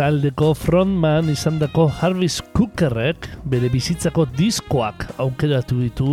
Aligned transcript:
Taldeko 0.00 0.54
frontman 0.56 1.26
izandako 1.28 1.82
Jarvis 1.98 2.38
Cookerrek 2.56 3.26
bere 3.52 3.68
bizitzako 3.68 4.22
diskoak 4.32 5.02
aukeratu 5.20 5.76
ditu 5.82 6.12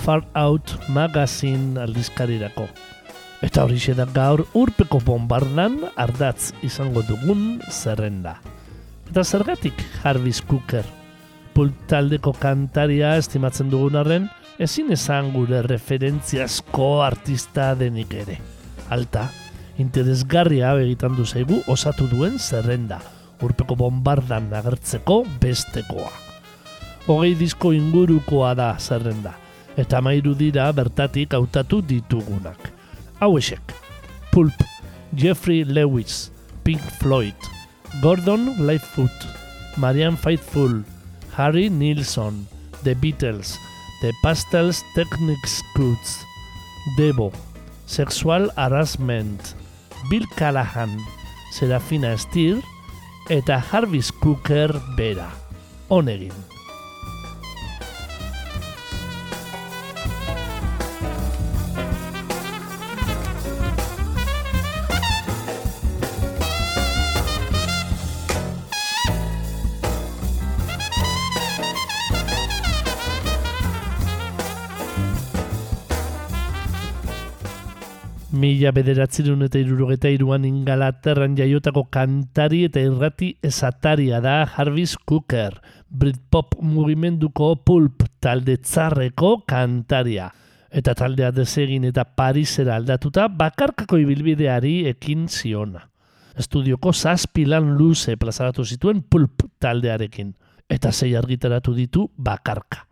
Far 0.00 0.22
Out 0.40 0.72
Magazine 0.88 1.82
aldizkarirako. 1.82 2.64
Eta 3.44 3.66
hori 3.66 3.92
da 3.98 4.06
gaur 4.14 4.46
urpeko 4.56 5.02
bombardan 5.04 5.76
ardatz 5.96 6.54
izango 6.64 7.02
dugun 7.04 7.60
zerrenda. 7.68 8.38
Eta 9.10 9.24
zergatik 9.24 9.84
Jarvis 10.02 10.40
Cooker? 10.40 10.86
Pulp 11.52 11.74
taldeko 11.90 12.32
kantaria 12.32 13.18
estimatzen 13.20 13.68
dugun 13.68 13.96
arren, 14.00 14.30
ezin 14.58 14.94
esan 14.96 15.28
gure 15.34 15.60
referentziazko 15.66 17.02
artista 17.04 17.74
denik 17.74 18.16
ere. 18.16 18.38
Alta, 18.88 19.28
interesgarria 19.76 20.72
begitan 20.80 21.20
du 21.20 21.26
zaigu 21.26 21.60
osatu 21.68 22.08
duen 22.08 22.38
zerrenda, 22.38 23.02
urpeko 23.42 23.76
bombardan 23.76 24.52
agertzeko 24.54 25.24
bestekoa. 25.40 26.12
Hogei 27.06 27.34
disko 27.38 27.72
ingurukoa 27.76 28.54
da 28.58 28.74
zerrenda, 28.78 29.36
eta 29.76 30.00
mairu 30.02 30.34
dira 30.34 30.70
bertatik 30.72 31.34
hautatu 31.34 31.82
ditugunak. 31.82 32.72
Hau 33.20 33.38
Pulp, 34.32 34.52
Jeffrey 35.14 35.64
Lewis, 35.64 36.30
Pink 36.64 36.80
Floyd, 37.00 37.34
Gordon 38.02 38.66
Lightfoot, 38.66 39.16
Marianne 39.78 40.16
Faithfull, 40.16 40.84
Harry 41.32 41.68
Nilsson, 41.70 42.46
The 42.82 42.94
Beatles, 42.94 43.56
The 44.02 44.12
Pastels 44.22 44.82
Technics 44.94 45.62
Croods, 45.74 46.24
Devo, 46.98 47.32
Sexual 47.86 48.50
Harassment, 48.56 49.54
Bill 50.10 50.26
Callahan, 50.36 51.00
Serafina 51.52 52.18
Steer 52.18 52.60
eta 53.28 53.60
Jarvis 53.60 54.12
Cooker 54.12 54.72
bera. 54.96 55.30
Honegin. 55.88 56.45
Mila 78.36 78.68
bederatzerun 78.74 79.46
eta 79.46 79.56
irurogeta 79.62 80.10
iruan 80.12 80.44
ingalaterran 80.44 81.36
jaiotako 81.38 81.86
kantari 81.94 82.66
eta 82.66 82.82
irrati 82.84 83.30
esataria 83.48 84.18
da 84.20 84.34
Jarvis 84.50 84.96
Cooker, 85.08 85.54
Britpop 85.88 86.58
mugimenduko 86.60 87.54
pulp 87.64 88.04
talde 88.20 88.58
txarreko 88.60 89.30
kantaria. 89.48 90.28
Eta 90.68 90.92
taldea 90.98 91.30
desegin 91.32 91.86
eta 91.88 92.04
Parisera 92.04 92.76
aldatuta 92.76 93.28
bakarkako 93.32 94.02
ibilbideari 94.02 94.74
ekin 94.90 95.28
ziona. 95.32 95.86
Estudioko 96.36 96.92
zazpilan 96.92 97.72
luze 97.78 98.18
plazaratu 98.20 98.66
zituen 98.66 99.00
pulp 99.00 99.46
taldearekin. 99.62 100.34
Eta 100.68 100.92
sei 100.92 101.14
argitaratu 101.16 101.72
ditu 101.72 102.10
bakarka. 102.18 102.85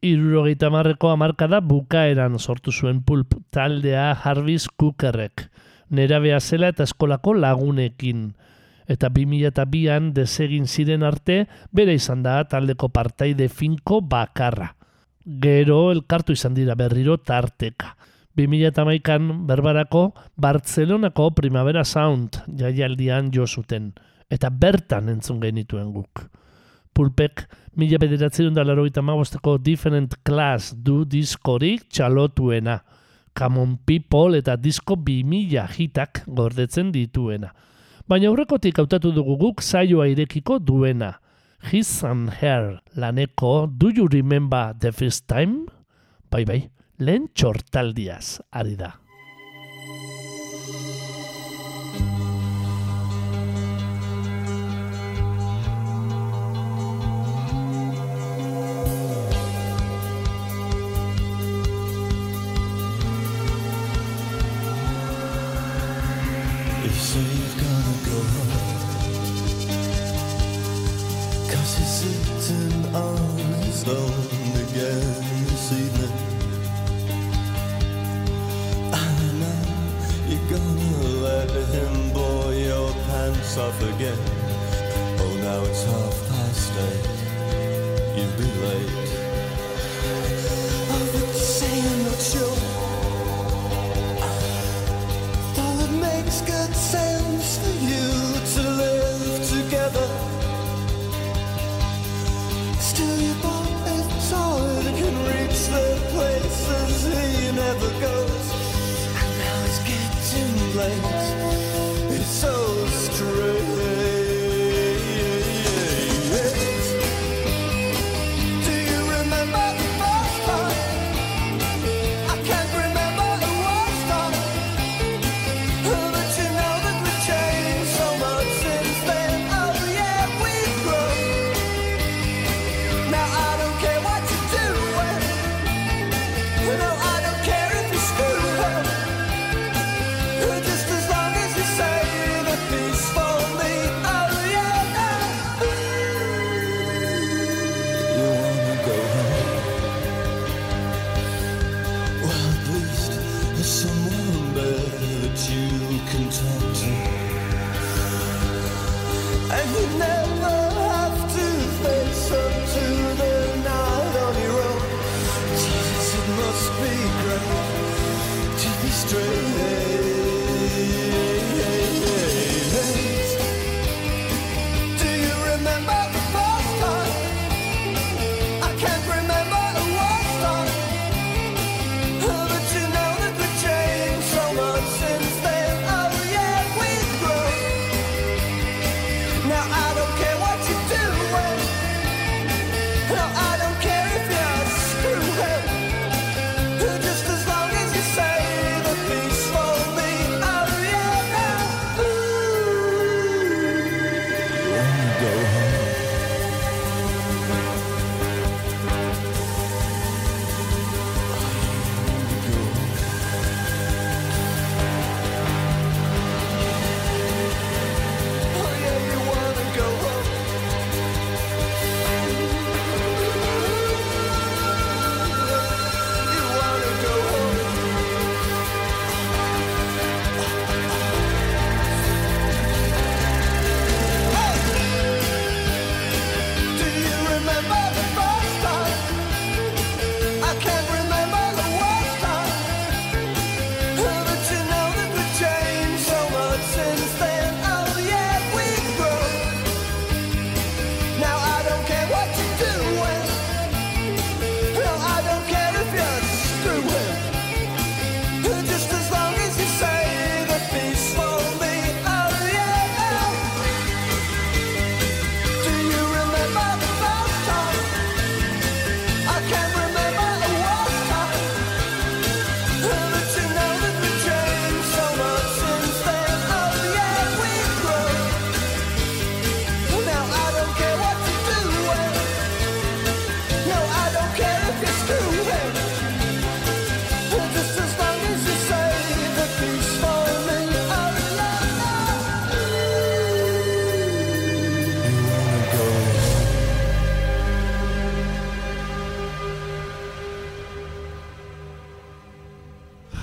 Irurogeita 0.00 0.68
marreko 0.70 1.08
amarkada 1.10 1.58
bukaeran 1.58 2.38
sortu 2.38 2.70
zuen 2.70 3.00
pulp 3.02 3.34
taldea 3.50 4.14
Jarvis 4.14 4.68
Cookerrek. 4.68 5.48
Nera 5.90 6.20
zela 6.40 6.68
eta 6.68 6.84
eskolako 6.84 7.34
lagunekin. 7.34 8.36
Eta 8.86 9.10
2002an 9.10 10.12
desegin 10.14 10.68
ziren 10.68 11.02
arte 11.02 11.48
bere 11.72 11.94
izan 11.94 12.22
da 12.22 12.44
taldeko 12.44 12.88
partaide 12.90 13.48
finko 13.48 14.00
bakarra. 14.00 14.76
Gero 15.26 15.90
elkartu 15.90 16.32
izan 16.32 16.54
dira 16.54 16.76
berriro 16.76 17.18
tarteka. 17.18 17.96
2008an 18.36 19.46
berbarako 19.48 20.14
Bartzelonako 20.36 21.32
Primavera 21.34 21.84
Sound 21.84 22.38
jaialdian 22.46 23.32
jo 23.34 23.48
zuten. 23.48 23.94
Eta 24.30 24.48
bertan 24.48 25.08
entzun 25.08 25.40
genituen 25.40 25.90
guk. 25.92 26.28
Pulpek 26.98 27.44
mila 27.78 27.98
bederatzen 28.02 28.56
da 28.56 28.64
laro 28.66 28.84
eta 28.86 29.00
Different 29.62 30.16
Class 30.24 30.74
du 30.74 31.04
diskorik 31.04 31.84
txalotuena. 31.88 32.80
Common 33.38 33.76
People 33.86 34.36
eta 34.36 34.56
disko 34.56 34.96
bi 34.96 35.22
mila 35.22 35.68
hitak 35.68 36.24
gordetzen 36.26 36.90
dituena. 36.90 37.54
Baina 38.08 38.26
aurrekotik 38.26 38.78
hautatu 38.78 39.12
dugu 39.12 39.36
guk 39.38 39.62
saioa 39.62 40.08
irekiko 40.08 40.58
duena. 40.58 41.20
His 41.70 42.02
and 42.02 42.30
Her 42.40 42.80
laneko 42.96 43.68
Do 43.78 43.90
You 43.90 44.08
Remember 44.10 44.74
the 44.76 44.90
First 44.90 45.28
Time? 45.28 45.68
Bai 46.28 46.44
bai, 46.44 46.68
lehen 46.98 47.28
txortaldiaz 47.32 48.40
ari 48.50 48.74
da. 48.74 49.07
Say 66.98 67.20
you've 67.20 67.56
gotta 67.62 67.94
go. 68.08 68.18
Cause 71.52 71.72
he's 71.78 71.94
sitting 71.98 72.94
on 72.94 73.38
his 73.62 73.88
own 73.88 74.52
again 74.64 75.14
this 75.46 75.72
evening. 75.72 76.14
I 78.92 79.08
know 79.40 79.62
you're 80.28 80.48
gonna 80.50 81.02
let 81.26 81.50
him 81.50 82.12
blow 82.12 82.50
your 82.50 82.92
pants 83.06 83.56
off 83.58 83.80
again. 83.94 84.18
Oh 85.20 85.34
now 85.46 85.62
it's 85.70 85.84
half 85.84 86.16
past 86.30 86.72
eight. 86.88 87.06
You'll 88.16 88.36
be 88.38 88.48
late 88.66 89.07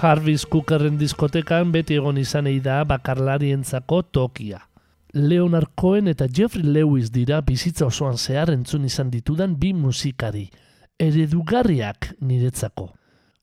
Jarvis 0.05 0.43
Cookerren 0.45 0.99
diskotekan 0.99 1.71
beti 1.73 1.95
egon 1.97 2.19
izanei 2.21 2.59
da 2.61 2.75
bakarlarientzako 2.85 4.03
tokia. 4.13 4.59
Leonard 5.17 5.71
Cohen 5.81 6.11
eta 6.11 6.27
Jeffrey 6.29 6.61
Lewis 6.61 7.07
dira 7.09 7.39
bizitza 7.41 7.87
osoan 7.87 8.19
zehar 8.19 8.51
entzun 8.53 8.83
izan 8.85 9.09
ditudan 9.09 9.55
bi 9.57 9.71
musikari, 9.73 10.43
eredugarriak 11.01 12.11
niretzako. 12.21 12.91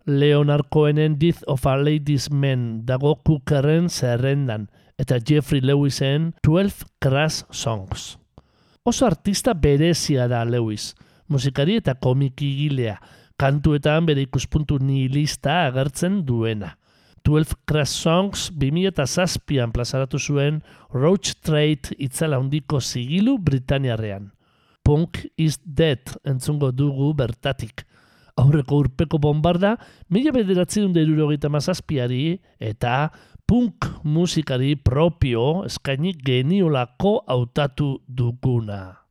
Leonard 0.06 0.68
Cohenen 0.70 1.16
Death 1.18 1.42
of 1.50 1.66
a 1.66 1.74
Ladies 1.74 2.28
Man 2.30 2.84
dago 2.86 3.16
Cookerren 3.26 3.88
zerrendan, 3.90 4.68
eta 4.96 5.18
Jeffrey 5.18 5.64
Lewisen 5.66 6.30
12 6.46 6.86
Crash 7.00 7.42
Songs. 7.50 8.20
Oso 8.84 9.06
artista 9.06 9.54
berezia 9.54 10.28
da 10.30 10.44
Lewis, 10.44 10.94
musikari 11.26 11.80
eta 11.82 11.96
komikigilea, 11.98 13.00
kantuetan 13.42 14.06
bere 14.06 14.22
ikuspuntu 14.22 14.76
nihilista 14.78 15.64
agertzen 15.66 16.20
duena. 16.26 16.76
12 17.26 17.56
Crash 17.66 17.94
Songs 18.04 18.50
2007an 18.58 19.72
plazaratu 19.74 20.18
zuen 20.18 20.60
Roach 20.94 21.34
Trade 21.42 21.96
itzala 21.98 22.38
handiko 22.38 22.80
zigilu 22.80 23.38
Britaniarrean. 23.38 24.30
Punk 24.82 25.24
is 25.36 25.58
Dead 25.64 26.14
entzungo 26.26 26.70
dugu 26.70 27.12
bertatik. 27.18 27.84
Aurreko 28.38 28.80
urpeko 28.84 29.18
bombarda, 29.22 29.76
mila 30.10 30.32
bederatzen 30.34 30.94
derurogeita 30.94 31.50
mazazpiari 31.52 32.40
eta 32.58 33.10
punk 33.46 33.90
musikari 34.04 34.74
propio 34.76 35.64
eskaini 35.68 36.14
geniolako 36.26 37.20
hautatu 37.26 37.96
duguna. 38.08 39.01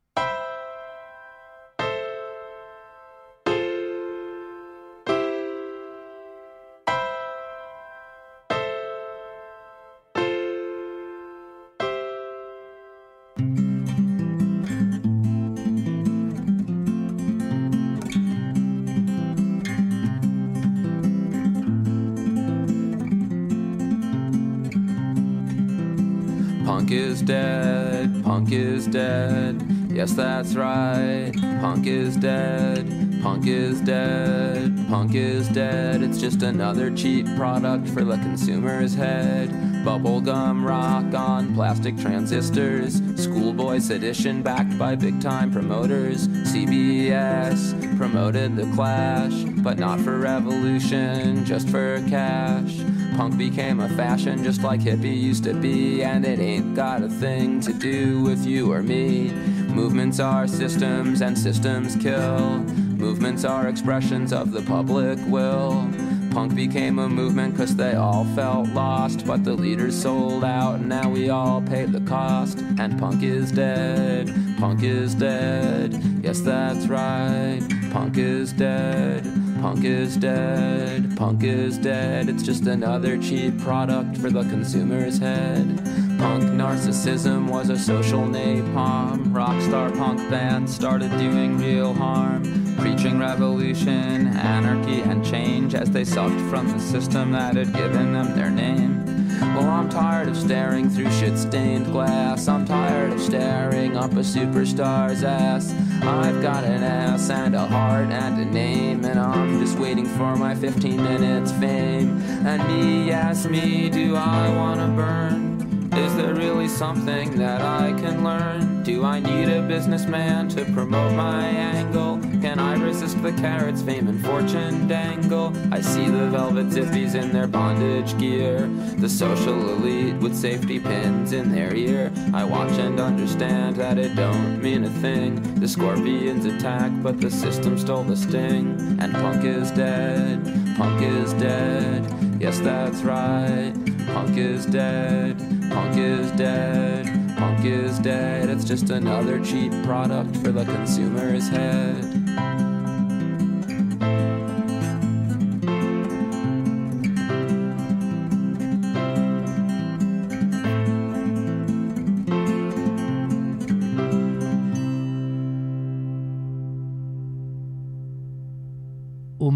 Dead, 27.22 28.24
punk 28.24 28.52
is 28.52 28.86
dead. 28.86 29.62
Yes, 29.90 30.12
that's 30.12 30.54
right. 30.54 31.32
Punk 31.60 31.86
is 31.86 32.16
dead, 32.16 33.20
punk 33.22 33.46
is 33.46 33.80
dead, 33.80 34.88
punk 34.88 35.14
is 35.14 35.48
dead. 35.48 36.02
It's 36.02 36.18
just 36.18 36.42
another 36.42 36.90
cheap 36.94 37.26
product 37.36 37.88
for 37.88 38.04
the 38.04 38.16
consumer's 38.16 38.94
head. 38.94 39.50
Bubblegum 39.84 40.64
rock 40.66 41.12
on 41.14 41.54
plastic 41.54 41.98
transistors. 41.98 43.02
Schoolboy 43.16 43.78
sedition 43.80 44.42
backed 44.42 44.78
by 44.78 44.94
big 44.94 45.20
time 45.20 45.50
promoters. 45.50 46.28
CBS 46.28 47.96
promoted 47.98 48.56
the 48.56 48.70
clash, 48.74 49.34
but 49.62 49.78
not 49.78 50.00
for 50.00 50.18
revolution, 50.18 51.44
just 51.44 51.68
for 51.68 52.02
cash. 52.08 52.78
Punk 53.16 53.36
became 53.36 53.80
a 53.80 53.88
fashion 53.90 54.42
just 54.42 54.62
like 54.62 54.80
hippie 54.80 55.20
used 55.20 55.44
to 55.44 55.54
be, 55.54 56.02
and 56.02 56.24
it 56.24 56.38
ain't 56.38 56.74
got 56.74 57.02
a 57.02 57.08
thing 57.08 57.60
to 57.60 57.72
do 57.72 58.22
with 58.22 58.44
you 58.46 58.72
or 58.72 58.82
me. 58.82 59.30
Movements 59.72 60.18
are 60.20 60.46
systems, 60.46 61.20
and 61.20 61.38
systems 61.38 61.96
kill. 61.96 62.58
Movements 62.96 63.44
are 63.44 63.68
expressions 63.68 64.32
of 64.32 64.52
the 64.52 64.62
public 64.62 65.18
will. 65.26 65.88
Punk 66.32 66.54
became 66.54 66.98
a 66.98 67.08
movement 67.10 67.56
cause 67.58 67.76
they 67.76 67.94
all 67.94 68.24
felt 68.34 68.66
lost, 68.70 69.26
but 69.26 69.44
the 69.44 69.52
leaders 69.52 70.00
sold 70.00 70.44
out, 70.44 70.76
and 70.76 70.88
now 70.88 71.10
we 71.10 71.28
all 71.28 71.60
pay 71.60 71.84
the 71.84 72.00
cost. 72.00 72.60
And 72.78 72.98
punk 72.98 73.22
is 73.22 73.52
dead, 73.52 74.32
punk 74.58 74.82
is 74.82 75.14
dead, 75.14 75.92
yes, 76.22 76.40
that's 76.40 76.86
right. 76.86 77.60
Punk 77.92 78.16
is 78.16 78.54
dead, 78.54 79.24
punk 79.62 79.84
is 79.84 80.16
dead, 80.16 81.16
punk 81.16 81.44
is 81.44 81.78
dead. 81.78 82.28
It's 82.28 82.42
just 82.42 82.66
another 82.66 83.16
cheap 83.16 83.56
product 83.60 84.18
for 84.18 84.28
the 84.28 84.42
consumer's 84.42 85.18
head. 85.18 85.78
Punk 86.18 86.42
narcissism 86.42 87.48
was 87.48 87.70
a 87.70 87.78
social 87.78 88.22
napalm. 88.22 89.26
Rockstar 89.28 89.96
punk 89.96 90.18
bands 90.28 90.74
started 90.74 91.12
doing 91.12 91.58
real 91.58 91.94
harm. 91.94 92.42
Preaching 92.78 93.20
revolution, 93.20 94.26
anarchy, 94.36 95.00
and 95.02 95.24
change 95.24 95.76
as 95.76 95.88
they 95.92 96.04
sucked 96.04 96.40
from 96.50 96.66
the 96.66 96.80
system 96.80 97.30
that 97.30 97.54
had 97.54 97.72
given 97.72 98.12
them 98.12 98.34
their 98.34 98.50
name. 98.50 99.01
Well, 99.42 99.68
I'm 99.68 99.88
tired 99.88 100.28
of 100.28 100.36
staring 100.36 100.88
through 100.88 101.10
shit 101.10 101.36
stained 101.36 101.86
glass. 101.86 102.46
I'm 102.46 102.64
tired 102.64 103.12
of 103.12 103.20
staring 103.20 103.96
up 103.96 104.12
a 104.12 104.22
superstar's 104.22 105.24
ass. 105.24 105.74
I've 106.02 106.40
got 106.40 106.62
an 106.64 106.84
ass 106.84 107.28
and 107.28 107.54
a 107.56 107.66
heart 107.66 108.06
and 108.06 108.40
a 108.40 108.44
name, 108.44 109.04
and 109.04 109.18
I'm 109.18 109.58
just 109.58 109.78
waiting 109.78 110.06
for 110.06 110.36
my 110.36 110.54
15 110.54 110.96
minutes 110.96 111.50
fame. 111.52 112.22
And 112.46 112.66
me, 112.68 113.06
yes, 113.08 113.46
me, 113.46 113.90
do 113.90 114.14
I 114.14 114.48
wanna 114.56 114.88
burn? 114.88 115.90
Is 115.92 116.14
there 116.16 116.34
really 116.34 116.68
something 116.68 117.36
that 117.36 117.60
I 117.62 117.92
can 118.00 118.24
learn? 118.24 118.82
Do 118.84 119.04
I 119.04 119.18
need 119.18 119.48
a 119.48 119.60
businessman 119.66 120.48
to 120.50 120.64
promote 120.66 121.14
my 121.14 121.44
angle? 121.44 122.11
I 122.60 122.74
resist 122.74 123.22
the 123.22 123.32
carrots 123.32 123.82
fame 123.82 124.08
and 124.08 124.24
fortune 124.24 124.88
dangle? 124.88 125.52
I 125.70 125.80
see 125.80 126.06
the 126.08 126.28
velvet 126.28 126.68
zippies 126.68 127.14
in 127.14 127.32
their 127.32 127.46
bondage 127.46 128.18
gear, 128.18 128.66
the 128.98 129.08
social 129.08 129.70
elite 129.70 130.16
with 130.16 130.36
safety 130.36 130.80
pins 130.80 131.32
in 131.32 131.52
their 131.52 131.74
ear. 131.74 132.12
I 132.34 132.44
watch 132.44 132.72
and 132.72 132.98
understand 133.00 133.76
that 133.76 133.98
it 133.98 134.16
don't 134.16 134.60
mean 134.62 134.84
a 134.84 134.90
thing. 134.90 135.60
The 135.60 135.68
scorpions 135.68 136.44
attack, 136.44 136.90
but 137.02 137.20
the 137.20 137.30
system 137.30 137.78
stole 137.78 138.02
the 138.04 138.16
sting. 138.16 138.98
And 139.00 139.12
punk 139.12 139.44
is 139.44 139.70
dead, 139.70 140.44
punk 140.76 141.00
is 141.02 141.32
dead. 141.34 142.04
Yes, 142.40 142.58
that's 142.58 143.02
right. 143.02 143.72
Punk 144.08 144.36
is 144.36 144.66
dead, 144.66 145.38
punk 145.70 145.96
is 145.96 146.30
dead, 146.32 147.06
punk 147.38 147.64
is 147.64 147.98
dead. 148.00 148.50
It's 148.50 148.64
just 148.64 148.90
another 148.90 149.42
cheap 149.44 149.72
product 149.84 150.36
for 150.38 150.50
the 150.50 150.64
consumer's 150.64 151.48
head. 151.48 152.21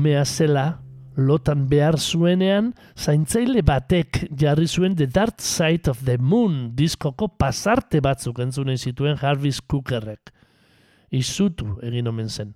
Umea 0.07 0.25
zela, 0.25 0.83
lotan 1.19 1.65
behar 1.67 1.97
zuenean, 1.99 2.69
zaintzaile 2.95 3.65
batek 3.67 4.21
jarri 4.39 4.69
zuen 4.71 4.93
The 4.95 5.09
Dark 5.11 5.41
Side 5.43 5.91
of 5.91 6.05
the 6.07 6.15
Moon 6.17 6.77
diskoko 6.79 7.27
pasarte 7.27 7.99
batzuk 7.99 8.39
entzunen 8.45 8.79
zituen 8.79 9.19
Jarvis 9.19 9.59
Cookerrek. 9.67 10.31
Izutu 11.11 11.73
egin 11.83 12.07
omen 12.07 12.31
zen. 12.31 12.53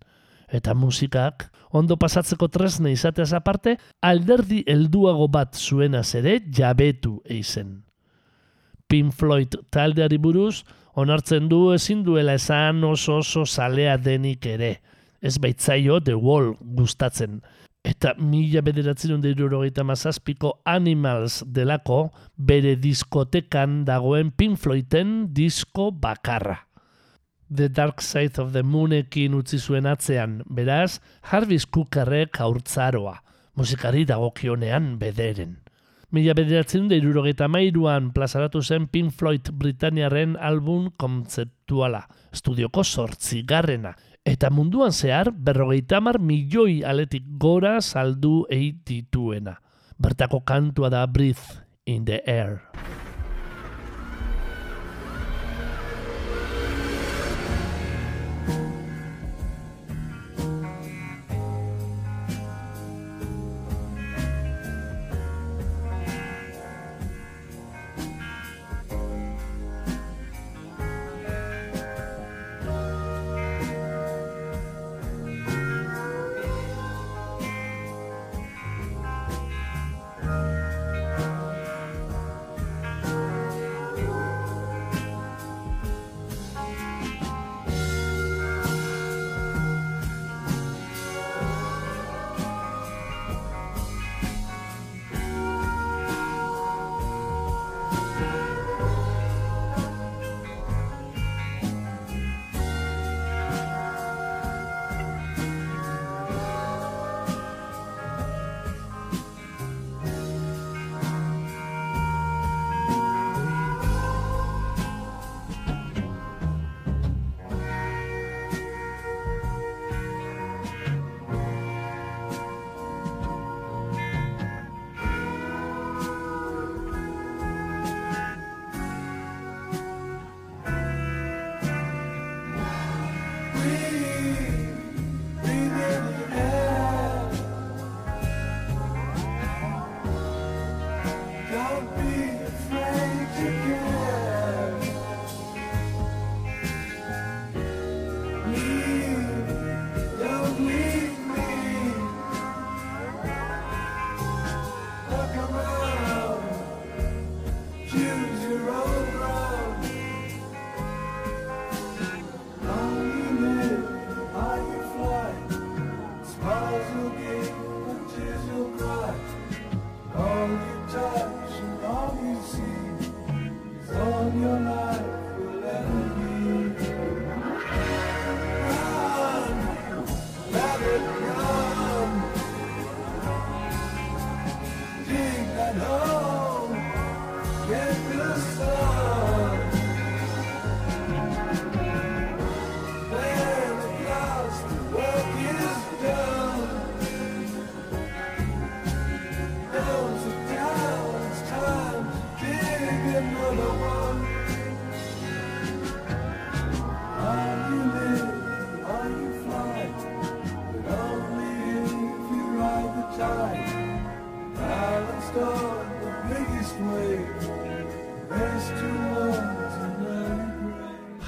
Eta 0.47 0.76
musikak, 0.78 1.49
ondo 1.75 1.97
pasatzeko 1.99 2.47
tresna 2.54 2.92
izateaz 2.95 3.33
aparte, 3.35 3.75
alderdi 3.99 4.62
helduago 4.71 5.26
bat 5.26 5.59
zuenaz 5.59 6.14
ere 6.23 6.37
jabetu 6.54 7.16
eizen. 7.26 7.80
Pink 8.87 9.11
Floyd 9.11 9.59
taldeari 9.75 10.23
buruz, 10.23 10.62
onartzen 10.95 11.50
du 11.50 11.73
ezin 11.75 12.07
duela 12.07 12.38
esan 12.38 12.85
oso 12.87 13.19
oso 13.25 13.42
zalea 13.42 13.99
denik 13.99 14.47
ere. 14.47 14.76
Ez 15.20 15.38
baitzaio 15.38 16.00
The 16.00 16.14
Wall 16.16 16.54
gustatzen. 16.60 17.40
Eta 17.84 18.12
mila 18.20 18.60
bederatzen 18.60 19.20
dut 19.20 19.78
mazazpiko 19.84 20.60
Animals 20.64 21.42
delako 21.46 22.10
bere 22.36 22.76
diskotekan 22.76 23.84
dagoen 23.84 24.30
Pink 24.30 24.58
Floyden 24.58 25.32
disko 25.32 25.90
bakarra. 25.90 26.66
The 27.52 27.68
Dark 27.68 28.00
Side 28.00 28.38
of 28.38 28.52
the 28.52 28.62
Moonekin 28.62 29.34
utzi 29.34 29.58
zuen 29.58 29.86
atzean, 29.86 30.42
beraz, 30.46 31.00
Jarvis 31.22 31.66
Cookerrek 31.66 32.40
aurtzaroa, 32.40 33.16
musikari 33.56 34.04
dagokionean 34.04 34.98
bederen. 35.00 35.56
Mila 36.10 36.34
bederatzen 36.34 36.88
da 36.90 36.96
irurogeita 36.98 37.48
mairuan 37.48 38.12
plazaratu 38.14 38.62
zen 38.62 38.86
Pink 38.90 39.12
Floyd 39.14 39.50
Britaniaren 39.50 40.36
album 40.36 40.92
kontzeptuala, 40.98 42.04
estudioko 42.34 42.84
sortzigarrena, 42.84 43.96
eta 44.30 44.46
munduan 44.54 44.94
zehar 44.94 45.32
berrogeita 45.34 45.99
mar 45.99 46.20
milioi 46.22 46.87
aletik 46.87 47.26
gora 47.42 47.80
saldu 47.82 48.46
eitituena. 48.46 49.58
Bertako 49.99 50.44
kantua 50.46 50.88
da 50.88 51.02
Breathe 51.06 51.66
in 51.84 52.06
the 52.06 52.22
Air. 52.22 52.62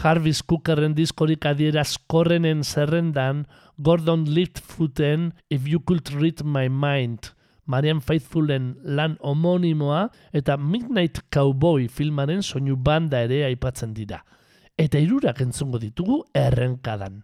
Jarvis 0.02 0.40
Cookerren 0.42 0.96
diskorik 0.98 1.44
adierazkorrenen 1.46 2.64
zerrendan 2.66 3.44
Gordon 3.78 4.24
Lightfooten 4.26 5.28
If 5.48 5.68
You 5.68 5.78
Could 5.78 6.10
Read 6.18 6.42
My 6.42 6.66
Mind, 6.66 7.28
Marian 7.66 8.00
Faithfulen 8.00 8.72
lan 8.82 9.14
homonimoa 9.22 10.08
eta 10.34 10.56
Midnight 10.58 11.20
Cowboy 11.30 11.86
filmaren 11.86 12.42
soinu 12.42 12.74
banda 12.74 13.22
ere 13.28 13.44
aipatzen 13.46 13.94
dira. 13.94 14.24
Eta 14.74 14.98
hirurak 14.98 15.38
entzungo 15.46 15.78
ditugu 15.78 16.24
errenkadan. 16.34 17.22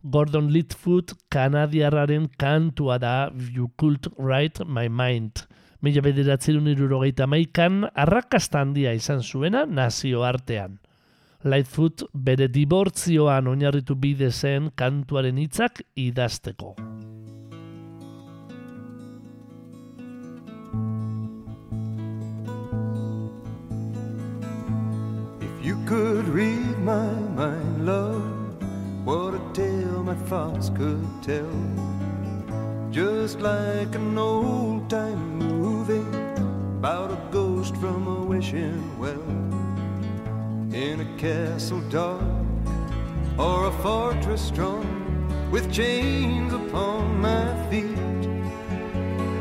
Gordon 0.00 0.48
Lightfoot 0.48 1.12
kanadiarraren 1.28 2.30
kantua 2.40 2.96
da 2.98 3.28
You 3.36 3.68
Could 3.76 4.08
Write 4.16 4.64
My 4.64 4.88
Mind. 4.88 5.44
Mila 5.84 6.00
bederatzerun 6.00 6.72
irurogeita 6.72 7.28
maikan, 7.28 7.82
arrakasta 7.92 8.64
handia 8.64 8.96
izan 8.96 9.20
zuena 9.20 9.66
nazio 9.68 10.24
artean. 10.24 10.80
Lightfoot 11.44 12.02
bere 12.12 12.48
dibortzioan 12.50 13.46
oinarritu 13.46 13.94
bide 13.94 14.28
zen 14.32 14.72
kantuaren 14.74 15.36
hitzak 15.38 15.84
idazteko. 15.94 16.72
If 25.40 25.64
you 25.64 25.76
could 25.86 26.26
read 26.26 26.76
my 26.80 27.12
mind, 27.36 27.86
love, 27.86 28.24
what 29.04 29.34
a 29.34 29.40
tale 29.52 30.02
my 30.02 30.16
thoughts 30.26 30.70
could 30.70 31.06
tell. 31.22 31.54
Just 32.90 33.40
like 33.40 33.94
an 33.94 34.18
old 34.18 34.90
time 34.90 35.38
movie 35.38 36.02
about 36.80 37.12
a 37.12 37.20
ghost 37.30 37.76
from 37.76 38.08
a 38.08 38.24
wishing 38.24 38.82
well. 38.98 39.67
In 40.72 41.00
a 41.00 41.16
castle 41.16 41.80
dark 41.88 42.22
or 43.38 43.68
a 43.68 43.72
fortress 43.82 44.42
strong 44.42 44.84
with 45.50 45.72
chains 45.72 46.52
upon 46.52 47.22
my 47.22 47.70
feet. 47.70 47.96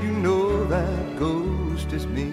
You 0.01 0.13
know 0.13 0.63
that 0.65 1.19
ghost 1.19 1.91
is 1.91 2.07
me. 2.07 2.31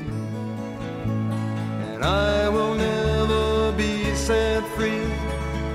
And 1.93 2.05
I 2.05 2.49
will 2.49 2.77
never 2.77 3.73
be 3.73 4.15
set 4.15 4.65
free 4.77 5.11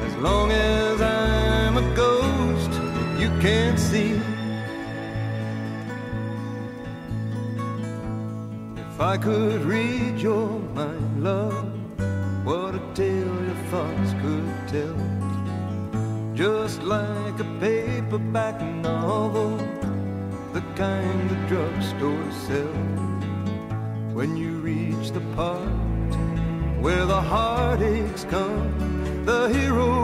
as 0.05 0.15
long 0.15 0.51
as 0.51 1.01
I'm 1.01 1.75
a 1.75 1.95
ghost 1.95 2.71
you 3.19 3.29
can't 3.41 3.77
see. 3.77 4.21
If 8.77 9.01
I 9.01 9.17
could 9.17 9.61
read 9.65 10.19
your 10.19 10.59
mind, 10.73 11.21
love, 11.21 11.78
what 12.49 12.73
a 12.73 12.81
tale 12.95 13.35
your 13.45 13.61
thoughts 13.69 14.11
could 14.23 14.51
tell. 14.73 14.97
Just 16.33 16.81
like 16.81 17.39
a 17.39 17.47
paperback 17.59 18.59
novel, 18.81 19.55
the 20.55 20.63
kind 20.75 21.29
the 21.29 21.35
drugstore 21.47 22.31
sells. 22.47 23.23
When 24.15 24.35
you 24.35 24.53
reach 24.71 25.11
the 25.11 25.21
part 25.35 25.69
where 26.81 27.05
the 27.05 27.21
heartaches 27.21 28.25
come, 28.31 29.25
the 29.25 29.49
hero 29.49 29.98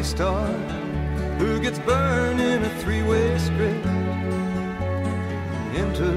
movie 0.00 0.08
star 0.08 0.46
who 1.38 1.60
gets 1.60 1.78
burned 1.80 2.40
in 2.40 2.62
a 2.64 2.70
three-way 2.80 3.36
script 3.38 3.84
into 5.76 6.08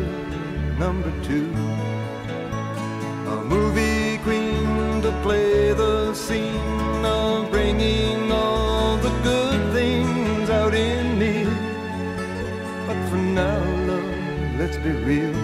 number 0.80 1.12
two. 1.24 1.52
A 3.28 3.44
movie 3.44 4.20
queen 4.24 5.02
to 5.02 5.12
play 5.22 5.74
the 5.74 6.14
scene 6.14 7.06
of 7.06 7.52
bringing 7.52 8.32
all 8.32 8.96
the 8.98 9.10
good 9.22 9.74
things 9.74 10.50
out 10.50 10.74
in 10.74 11.20
me. 11.20 11.44
But 12.88 13.10
for 13.10 13.18
now, 13.18 13.60
love, 13.90 14.60
let's 14.60 14.78
be 14.78 14.92
real. 14.92 15.36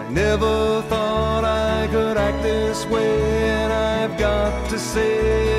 I 0.00 0.06
never 0.10 0.82
thought 0.82 1.44
I 1.44 1.88
could 1.90 2.18
act 2.18 2.42
this 2.42 2.84
way, 2.86 3.20
and 3.60 3.72
I've 3.72 4.18
got 4.18 4.68
to 4.68 4.78
say 4.78 5.57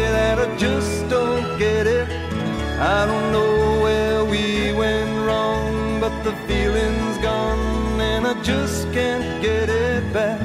can't 9.00 9.42
get 9.42 9.70
it 9.70 10.04
back. 10.14 10.42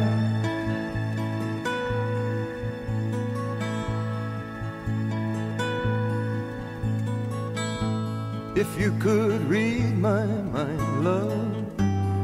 If 8.56 8.70
you 8.80 8.90
could 9.04 9.40
read 9.54 9.98
my 9.98 10.26
mind, 10.56 11.04
love, 11.10 11.56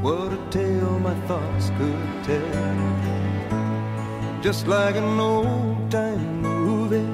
what 0.05 0.33
a 0.39 0.41
tale 0.51 0.99
my 1.01 1.17
thoughts 1.29 1.67
could 1.79 2.09
tell. 2.29 2.81
Just 4.41 4.69
like 4.69 4.95
an 4.95 5.19
old 5.19 5.91
time 5.91 6.43
movie 6.43 7.13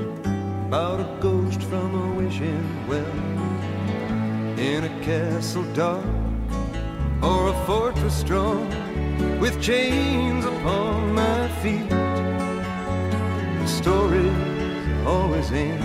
about 0.69 1.01
a 1.01 1.09
ghost 1.21 1.63
from 1.71 1.89
a 2.05 2.07
wishing 2.19 2.69
well. 2.91 3.17
In 4.59 4.85
a 4.85 4.93
castle 5.09 5.67
dark 5.73 6.26
or 7.27 7.49
a 7.49 7.67
fortress 7.67 8.17
strong 8.17 8.69
with 9.41 9.61
chains 9.61 10.45
upon 10.45 11.13
my 11.13 11.49
feet. 11.61 11.89
The 13.63 13.67
stories 13.67 15.07
always 15.07 15.51
end. 15.51 15.83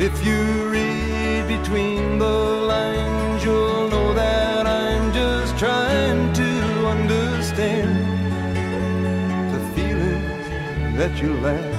If 0.00 0.14
you 0.26 0.40
read 0.70 1.46
between 1.56 2.18
the 2.18 2.38
lines, 2.72 3.44
you'll 3.44 3.88
know 3.88 4.14
that 4.14 4.66
I'm 4.66 5.12
just 5.12 5.58
trying 5.58 6.32
to 6.32 6.50
understand 6.94 7.92
the 9.52 9.60
feelings 9.74 10.46
that 10.96 11.12
you 11.20 11.30
lack. 11.46 11.74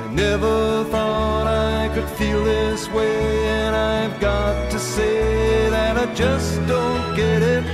I 0.00 0.02
never 0.12 0.84
thought 0.84 1.46
I 1.46 1.90
could 1.94 2.08
feel 2.18 2.42
this 2.42 2.88
way, 2.88 3.48
and 3.48 3.76
I've 3.76 4.18
got 4.18 4.59
say 4.80 5.68
that 5.68 5.96
I 5.98 6.12
just 6.14 6.56
don't 6.66 7.14
get 7.14 7.42
it. 7.42 7.64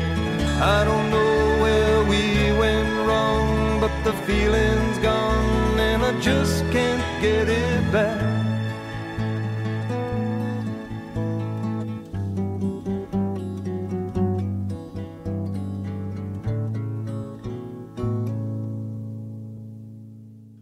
I 0.60 0.84
don't 0.84 1.10
know 1.10 1.62
where 1.62 2.04
we 2.04 2.52
went 2.58 3.06
wrong, 3.06 3.80
but 3.80 3.92
the 4.04 4.12
feeling's 4.26 4.98
gone, 4.98 5.78
and 5.78 6.02
I 6.02 6.20
just 6.20 6.64
can't 6.72 7.22
get 7.22 7.48
it 7.48 7.92
back. 7.92 8.36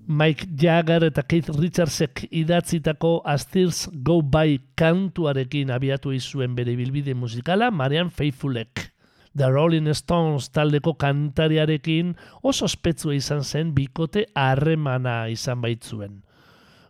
Mike 0.06 0.43
Jagger 0.54 1.02
eta 1.02 1.24
Keith 1.26 1.48
Richardsek 1.50 2.28
idatzitako 2.30 3.22
As 3.26 3.46
Tears 3.50 3.88
Go 4.06 4.20
By 4.22 4.60
kantuarekin 4.78 5.72
abiatu 5.74 6.12
izuen 6.14 6.54
bere 6.54 6.76
bilbide 6.78 7.14
musikala 7.18 7.72
Marian 7.74 8.10
Faithfulek. 8.10 8.92
The 9.34 9.48
Rolling 9.50 9.88
Stones 9.98 10.52
taldeko 10.54 10.94
kantariarekin 10.94 12.12
oso 12.42 12.68
ospetsua 12.68 13.16
izan 13.16 13.42
zen 13.42 13.72
bikote 13.74 14.28
harremana 14.38 15.16
izan 15.32 15.64
baitzuen. 15.64 16.20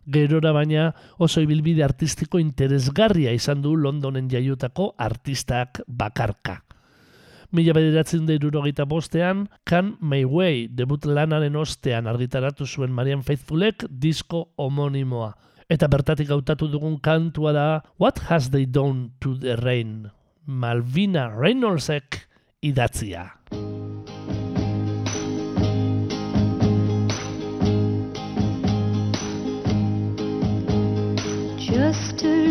Gerora 0.05 0.51
baina 0.53 0.91
oso 1.17 1.41
ibilbide 1.41 1.81
artistiko 1.83 2.37
interesgarria 2.37 3.33
izan 3.33 3.65
du 3.65 3.73
Londonen 3.75 4.29
jaiotako 4.29 4.91
artistak 4.99 5.81
bakarka. 5.87 6.64
Mila 7.55 7.71
bederatzen 7.71 8.25
da 8.27 8.85
bostean, 8.85 9.47
Can 9.65 9.95
My 10.01 10.25
Way 10.25 10.67
debut 10.67 11.05
lanaren 11.05 11.55
ostean 11.55 12.07
argitaratu 12.07 12.65
zuen 12.65 12.91
Marian 12.91 13.23
Faithfulek 13.23 13.85
disko 13.89 14.49
homonimoa. 14.57 15.33
Eta 15.69 15.87
bertatik 15.87 16.29
hautatu 16.29 16.67
dugun 16.67 16.99
kantua 16.99 17.53
da 17.53 17.81
What 17.97 18.19
Has 18.27 18.49
They 18.51 18.65
Done 18.65 19.11
to 19.21 19.37
the 19.39 19.55
Rain? 19.55 20.11
Malvina 20.45 21.29
Reynoldsek 21.29 22.27
idatzia. 22.61 23.31
Just 31.57 32.23
a 32.23 32.44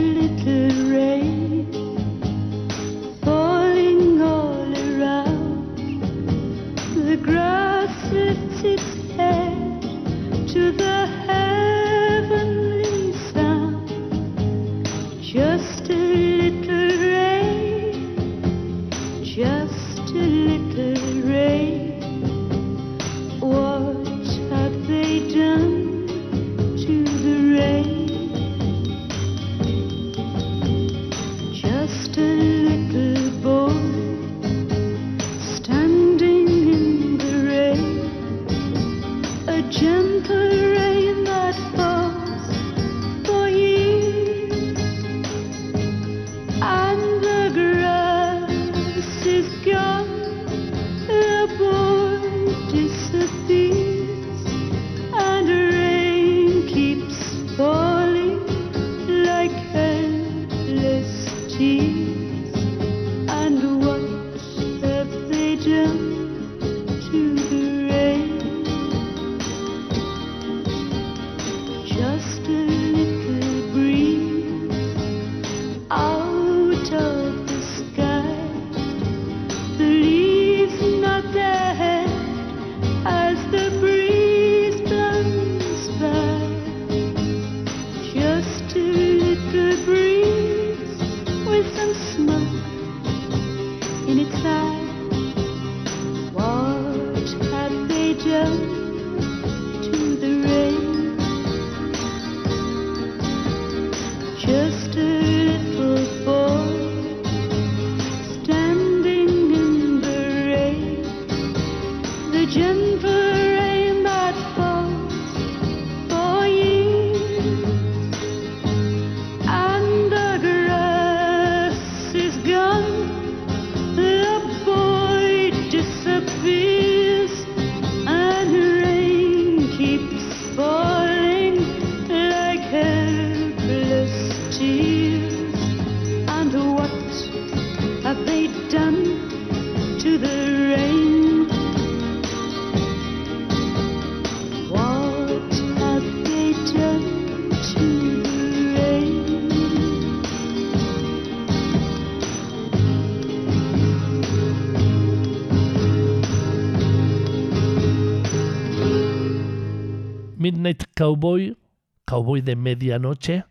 Cowboy, 161.25 161.57
Cowboy 162.05 162.43
de 162.43 162.55
Medianoche, 162.55 163.45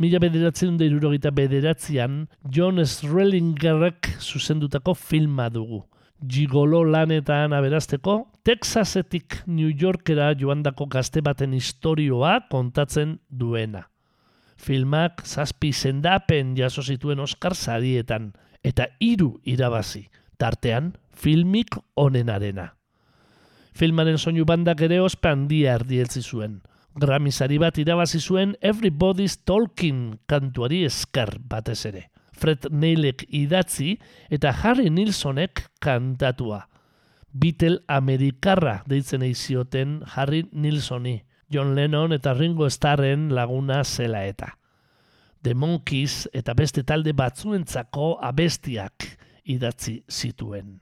mila 0.00 0.16
bederatzen 0.18 0.78
da 0.80 0.86
irurogeita 0.86 1.28
bederatzean 1.36 2.22
John 2.48 2.80
Srelingerrek 2.80 4.08
zuzendutako 4.16 4.94
filma 4.96 5.50
dugu. 5.52 5.82
Gigolo 6.24 6.80
lanetan 6.88 7.52
aberazteko, 7.52 8.30
Texasetik 8.48 9.42
New 9.44 9.68
Yorkera 9.68 10.30
joandako 10.40 10.86
gazte 10.88 11.20
baten 11.20 11.52
istorioa 11.52 12.48
kontatzen 12.48 13.18
duena. 13.28 13.90
Filmak 14.56 15.20
zazpi 15.26 15.74
zendapen 15.74 16.56
jaso 16.56 16.80
zituen 16.82 17.20
Oscar 17.20 17.54
sarietan, 17.54 18.32
eta 18.64 18.88
hiru 19.04 19.34
irabazi, 19.44 20.06
tartean 20.38 20.94
filmik 21.12 21.76
onenarena. 21.94 22.70
Filmaren 23.76 24.16
soinu 24.16 24.48
bandak 24.48 24.80
ere 24.88 25.02
ospe 25.04 25.28
handia 25.28 25.76
erdieltzi 25.76 26.24
zuen. 26.24 26.62
Grammy 26.98 27.30
sari 27.30 27.58
bat 27.62 27.78
irabazi 27.78 28.18
zuen 28.18 28.56
Everybody's 28.60 29.38
Talking 29.46 30.18
kantuari 30.26 30.82
esker 30.86 31.36
batez 31.38 31.84
ere. 31.86 32.08
Fred 32.38 32.68
Neilek 32.70 33.24
idatzi 33.34 33.96
eta 34.30 34.52
Harry 34.62 34.90
Nilsonek 34.90 35.64
kantatua. 35.82 36.64
Beatle 37.32 37.82
Amerikarra 37.86 38.82
deitzen 38.88 39.22
eizioten 39.22 40.00
Harry 40.14 40.44
Nilsoni, 40.52 41.20
John 41.50 41.74
Lennon 41.76 42.14
eta 42.16 42.34
Ringo 42.34 42.68
Starren 42.70 43.28
laguna 43.34 43.84
zela 43.84 44.24
eta. 44.26 44.54
The 45.42 45.54
Monkeys 45.54 46.26
eta 46.34 46.54
beste 46.54 46.82
talde 46.82 47.14
batzuentzako 47.14 48.16
abestiak 48.26 49.06
idatzi 49.44 50.00
zituen. 50.10 50.80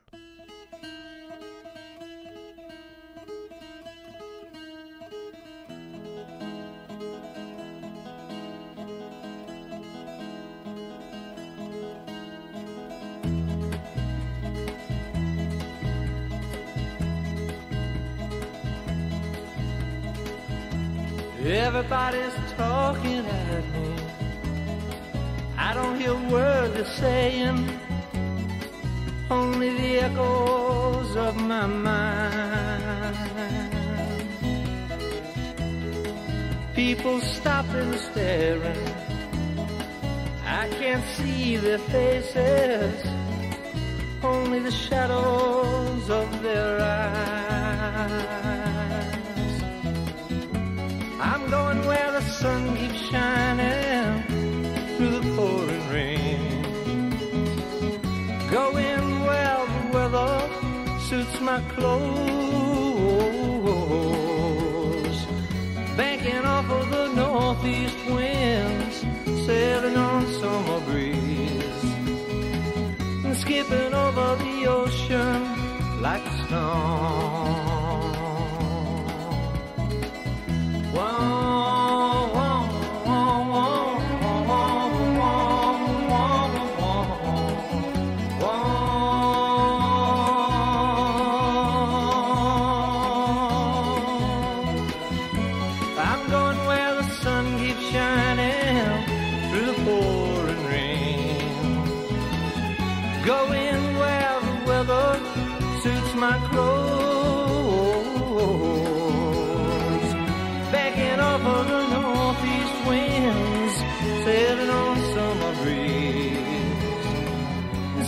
Everybody's 21.49 22.35
talking 22.57 23.25
at 23.25 23.65
me. 23.73 23.95
I 25.57 25.75
don't 25.75 26.01
hear 26.01 26.11
a 26.11 26.29
word 26.29 26.75
they're 26.75 26.85
saying, 26.85 27.71
only 29.31 29.71
the 29.71 30.01
echoes 30.01 31.15
of 31.15 31.37
my 31.37 31.67
mind. 31.67 33.17
People 36.75 37.21
stopping, 37.21 37.93
staring. 37.93 38.89
I 40.45 40.69
can't 40.81 41.05
see 41.15 41.59
their 41.59 41.79
faces, 41.79 43.07
only 44.25 44.59
the 44.59 44.73
shadows 44.73 46.11
of 46.11 46.43
their 46.43 46.81
eyes. 46.81 47.36
Sun 52.41 52.77
keeps 52.77 53.01
shining 53.11 54.23
through 54.97 55.13
the 55.19 55.23
pouring 55.35 55.89
rain. 55.89 56.61
Going 58.51 59.05
where 59.27 59.61
the 59.73 59.89
weather 59.95 60.35
suits 61.09 61.41
my 61.41 61.61
clothes. 61.75 62.07
Banking 65.97 66.45
off 66.45 66.69
of 66.71 66.91
the 66.91 67.07
northeast 67.15 68.01
winds, 68.11 68.97
sailing 69.47 69.97
on 69.97 70.27
summer 70.41 70.81
breeze. 70.81 71.85
And 73.25 73.37
skipping 73.37 73.95
over 73.95 74.37
the 74.45 74.67
ocean 74.67 75.41
like 76.03 76.25
a 76.27 76.35
stone. 76.47 77.66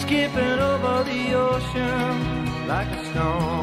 Skipping 0.00 0.58
over 0.70 1.04
the 1.04 1.34
ocean 1.34 2.66
like 2.66 2.88
a 2.88 3.04
stone. 3.10 3.58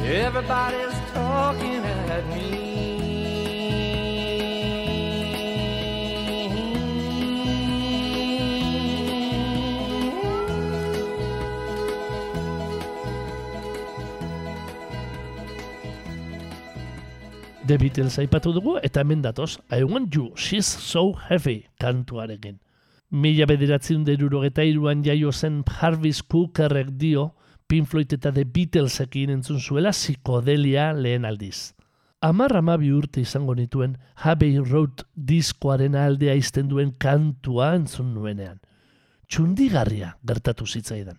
Everybody's 0.00 0.98
talking 1.12 1.84
at 1.84 2.26
me. 2.28 2.65
The 17.66 17.78
Beatles 17.78 18.14
aipatu 18.22 18.52
dugu 18.54 18.76
eta 18.86 19.02
hemen 19.02 19.24
datoz 19.24 19.56
I 19.74 19.82
Want 19.82 20.14
You, 20.14 20.30
She's 20.36 20.66
So 20.66 21.16
Heavy 21.28 21.64
kantuarekin. 21.82 22.60
Mila 23.10 23.48
bederatzen 23.50 24.04
derurogeta 24.06 24.62
iruan 24.62 25.02
jaio 25.02 25.32
zen 25.32 25.64
Jarvis 25.64 26.22
Cookerrek 26.22 26.92
dio 27.00 27.32
Pink 27.66 27.88
Floyd 27.90 28.12
eta 28.14 28.30
The 28.30 28.44
Beatlesekin 28.44 29.34
entzun 29.34 29.58
zuela 29.58 29.90
psikodelia 29.90 30.92
lehen 30.92 31.24
aldiz. 31.24 31.74
Amar 32.22 32.54
amabi 32.54 32.92
urte 32.94 33.20
izango 33.20 33.56
nituen 33.58 33.98
Abbey 34.14 34.60
Road 34.60 35.02
diskoaren 35.16 35.98
aldea 35.98 36.38
izten 36.38 36.68
duen 36.70 36.94
kantua 37.02 37.74
entzun 37.74 38.14
nuenean. 38.14 38.60
Txundigarria 39.26 40.14
gertatu 40.22 40.66
zitzaidan. 40.66 41.18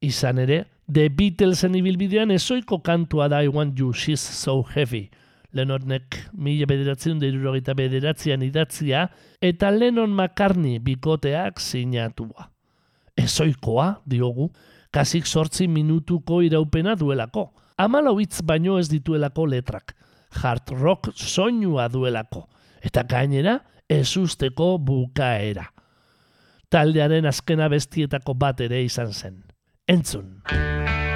Izan 0.00 0.38
ere, 0.38 0.66
The 0.86 1.08
Beatlesen 1.10 1.74
ibilbidean 1.74 2.30
ezoiko 2.30 2.78
kantua 2.78 3.26
da 3.28 3.42
I 3.42 3.48
Want 3.48 3.80
You, 3.80 3.92
She's 3.92 4.20
So 4.20 4.62
Heavy. 4.62 5.08
Lennonnek 5.56 6.18
mila 6.36 6.66
bederatzen 6.68 7.20
derurogeita 7.22 7.72
bederatzean 7.76 8.42
idatzia 8.44 9.06
eta 9.40 9.70
Lennon 9.72 10.12
McCartney 10.12 10.78
bikoteak 10.84 11.60
sinatua. 11.60 12.50
Ezoikoa, 13.18 14.02
diogu, 14.06 14.50
kasik 14.94 15.26
sortzi 15.26 15.66
minutuko 15.68 16.42
iraupena 16.44 16.94
duelako. 16.96 17.48
Amalau 17.78 18.18
hitz 18.20 18.42
baino 18.44 18.78
ez 18.78 18.88
dituelako 18.92 19.46
letrak. 19.46 19.96
Hard 20.42 20.70
rock 20.76 21.12
soinua 21.14 21.88
duelako. 21.88 22.44
Eta 22.84 23.02
gainera, 23.08 23.58
ezusteko 23.88 24.76
bukaera. 24.78 25.64
Taldearen 26.68 27.26
azkena 27.26 27.70
bestietako 27.72 28.36
bat 28.36 28.60
ere 28.60 28.82
izan 28.84 29.12
zen. 29.12 29.42
Entzun. 29.88 30.42
I 30.52 31.07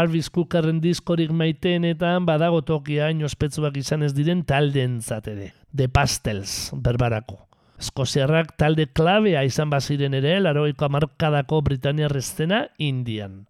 Jarvis 0.00 0.30
Cookerren 0.32 0.78
diskorik 0.80 1.28
maiteenetan 1.36 2.24
badago 2.24 2.62
tokia 2.64 3.10
inospetzuak 3.12 3.74
izan 3.76 4.06
ez 4.06 4.14
diren 4.16 4.40
taldeentzat 4.48 5.26
ere. 5.28 5.50
The 5.76 5.90
Pastels, 5.92 6.70
berbarako. 6.72 7.36
Eskoziarrak 7.80 8.54
talde 8.56 8.86
klabea 8.96 9.42
izan 9.44 9.68
baziren 9.68 10.16
ere, 10.16 10.38
laroiko 10.40 10.86
amarkadako 10.86 11.60
Britaniar 11.68 12.16
estena 12.16 12.62
Indian. 12.78 13.42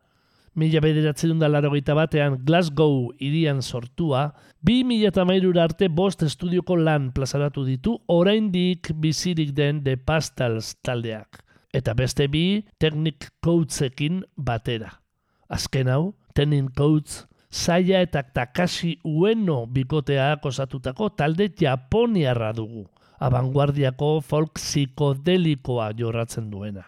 Mila 0.58 0.82
bederatzen 0.82 1.38
da 1.38 1.46
larogeita 1.46 1.94
batean 1.94 2.40
Glasgow 2.46 3.12
irian 3.22 3.62
sortua, 3.62 4.32
bi 4.60 4.82
mila 4.82 5.12
eta 5.14 5.22
arte 5.62 5.88
bost 5.88 6.24
estudioko 6.26 6.74
lan 6.74 7.12
plazaratu 7.12 7.64
ditu 7.64 8.00
oraindik 8.08 8.90
bizirik 8.96 9.54
den 9.54 9.84
The 9.84 9.96
Pastels 9.96 10.74
taldeak. 10.82 11.44
Eta 11.72 11.94
beste 11.94 12.26
bi 12.26 12.64
Technic 12.78 13.30
Coatsekin 13.40 14.24
batera. 14.36 14.98
Azken 15.48 15.86
hau, 15.86 16.14
Technic 16.34 16.72
Coats, 16.76 17.26
Saia 17.50 17.98
eta 18.04 18.22
Takashi 18.22 19.00
Ueno 19.04 19.64
bikoteak 19.66 20.44
osatutako 20.46 21.08
talde 21.18 21.48
japoniarra 21.58 22.52
dugu. 22.54 22.86
Abanguardiako 23.20 24.20
folk 24.22 24.54
psikodelikoa 24.54 25.90
jorratzen 25.98 26.46
duena. 26.50 26.86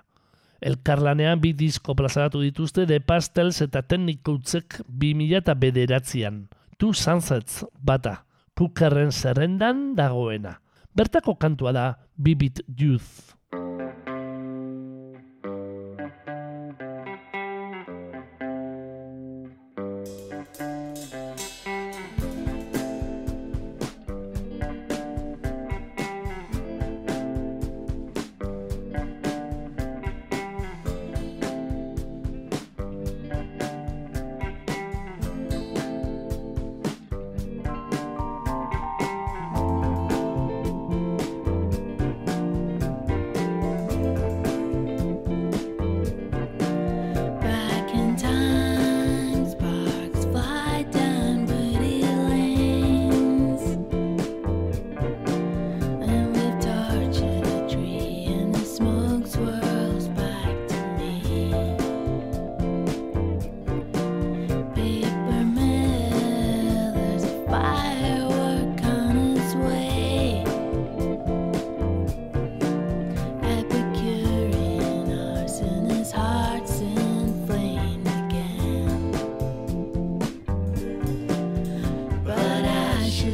Elkarlanean 0.62 1.40
bi 1.42 1.50
disko 1.58 1.96
plazaratu 1.98 2.40
dituzte 2.40 2.86
The 2.86 3.00
Pastels 3.00 3.58
eta 3.64 3.82
Technicoutzek 3.82 4.78
2000 4.86 5.42
eta 5.42 5.58
bederatzean. 5.58 6.46
Two 6.78 6.94
Sunsets 6.94 7.64
bata, 7.82 8.22
kukerren 8.54 9.10
zerrendan 9.10 9.96
dagoena. 9.98 10.60
Bertako 10.94 11.34
kantua 11.34 11.72
da 11.74 11.86
Bibit 12.16 12.62
Youth. 12.78 13.34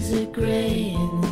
Ashes 0.09 0.23
are 0.23 0.33
gray 0.33 0.95
in 0.95 1.21
the 1.21 1.28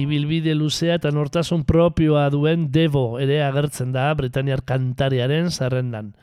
ibilbide 0.00 0.54
luzea 0.56 0.96
eta 0.98 1.12
nortasun 1.14 1.62
propioa 1.68 2.28
duen 2.32 2.70
Devo 2.72 3.18
ere 3.22 3.42
agertzen 3.44 3.92
da 3.92 4.08
Britaniar 4.18 4.64
kantariaren 4.66 5.50
zerrendan. 5.50 6.14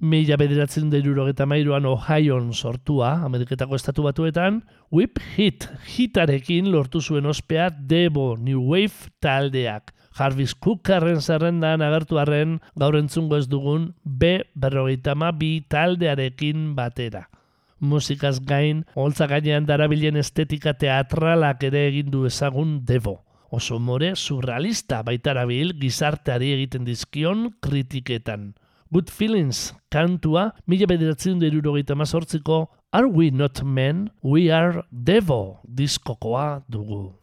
Mila 0.00 0.38
bederatzen 0.40 0.88
deirurogeta 0.88 1.44
mairuan 1.44 1.84
Ohioan 1.84 2.54
sortua, 2.54 3.18
Ameriketako 3.26 3.76
estatu 3.76 4.06
batuetan, 4.06 4.62
Whip 4.90 5.20
Hit, 5.34 5.68
hitarekin 5.92 6.70
lortu 6.72 7.02
zuen 7.02 7.28
ospea 7.28 7.68
Devo 7.70 8.36
New 8.36 8.62
Wave 8.70 9.12
taldeak. 9.20 9.92
Jarvis 10.16 10.54
Cookerren 10.54 11.20
zerrendan 11.20 11.84
agertu 11.84 12.18
arren 12.18 12.58
gaur 12.80 12.96
entzungo 12.96 13.36
ez 13.36 13.46
dugun 13.48 13.90
B 14.04 14.40
berrogeitama 14.54 15.30
bi 15.36 15.60
taldearekin 15.68 16.72
batera. 16.74 17.28
Musikaz 17.80 18.38
gain, 18.44 18.84
holtza 18.94 19.26
gainean 19.26 19.64
darabilen 19.64 20.20
estetika 20.20 20.74
teatralak 20.76 21.64
ere 21.64 21.86
egin 21.88 22.10
du 22.12 22.26
ezagun 22.28 22.84
Devo. 22.84 23.22
Oso 23.50 23.80
more 23.80 24.12
surrealista 24.14 25.00
baitarabil 25.02 25.72
gizarteari 25.80 26.52
egiten 26.54 26.84
dizkion 26.84 27.48
kritiketan. 27.64 28.52
Good 28.92 29.10
Feelings 29.10 29.72
kantua, 29.90 30.50
mila 30.66 30.86
bederatzen 30.90 31.40
derurogeita 31.40 31.96
mazortziko 31.96 32.68
Are 32.92 33.08
We 33.08 33.30
Not 33.30 33.62
Men? 33.62 34.10
We 34.22 34.50
Are 34.52 34.84
Devo 34.90 35.60
diskokoa 35.64 36.62
dugu. 36.68 37.14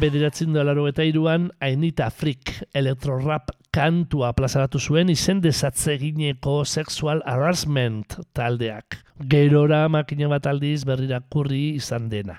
Bederatzen 0.00 0.54
dolaro 0.54 0.86
eta 0.88 1.04
iruan, 1.04 1.50
Ainita 1.60 2.06
Freak 2.08 2.54
elektrorap 2.72 3.50
kantua 3.68 4.30
plazaratu 4.32 4.80
zuen 4.80 5.10
izen 5.12 5.42
desatzegineko 5.44 6.62
sexual 6.64 7.20
harassment 7.28 8.16
taldeak. 8.32 8.96
Gerora 9.28 9.82
makina 9.92 10.30
bat 10.32 10.48
aldiz 10.48 10.86
berrirakurri 10.88 11.74
izan 11.76 12.08
dena. 12.08 12.38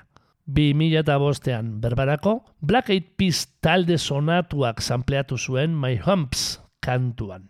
2005ean 0.49 1.69
berbarako, 1.83 2.39
Black 2.65 2.89
Eyed 2.89 3.13
Peas 3.15 3.43
talde 3.61 3.99
sonatuak 4.01 4.81
sampleatu 4.81 5.37
zuen 5.37 5.77
My 5.77 5.99
Humps 6.01 6.57
kantuan. 6.81 7.45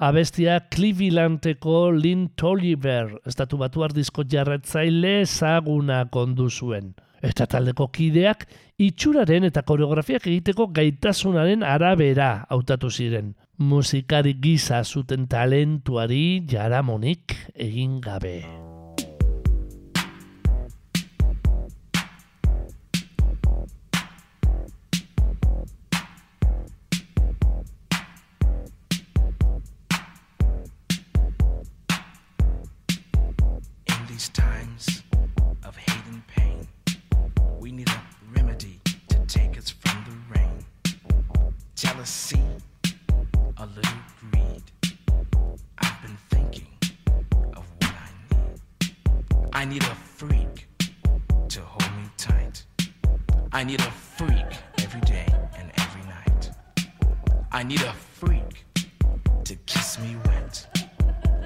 Abestia 0.00 0.56
Clevelandeko 0.72 1.90
Lynn 1.92 2.30
Tolliver, 2.32 3.20
estatu 3.28 3.60
batuar 3.60 3.92
disko 3.92 4.24
jarretzaile 4.24 5.18
ezaguna 5.26 6.06
kondu 6.08 6.48
zuen. 6.48 6.94
Eta 7.20 7.46
taldeko 7.46 7.90
kideak 7.92 8.46
itxuraren 8.80 9.44
eta 9.50 9.62
koreografiak 9.68 10.26
egiteko 10.30 10.70
gaitasunaren 10.76 11.62
arabera 11.62 12.46
hautatu 12.48 12.90
ziren. 12.90 13.34
Musikari 13.60 14.34
gisa 14.40 14.80
zuten 14.84 15.28
talentuari 15.28 16.40
jaramonik 16.48 17.36
egin 17.54 18.00
gabe. 18.00 18.69
Take 39.30 39.56
us 39.56 39.70
from 39.70 40.04
the 40.04 40.38
rain. 40.40 40.64
Jealousy, 41.76 42.42
a 43.58 43.66
little 43.66 44.00
greed. 44.18 44.62
I've 45.78 46.02
been 46.02 46.18
thinking 46.30 46.66
of 47.54 47.64
what 47.78 47.94
I 47.94 48.10
need. 48.32 48.92
I 49.52 49.64
need 49.64 49.84
a 49.84 49.94
freak 49.94 50.66
to 51.48 51.60
hold 51.60 51.96
me 51.96 52.10
tight. 52.16 52.64
I 53.52 53.62
need 53.62 53.78
a 53.78 53.90
freak 53.92 54.50
every 54.78 55.00
day 55.02 55.26
and 55.56 55.70
every 55.78 56.02
night. 56.10 56.50
I 57.52 57.62
need 57.62 57.82
a 57.82 57.92
freak 57.92 58.64
to 59.44 59.54
kiss 59.66 60.00
me 60.00 60.16
wet. 60.26 60.66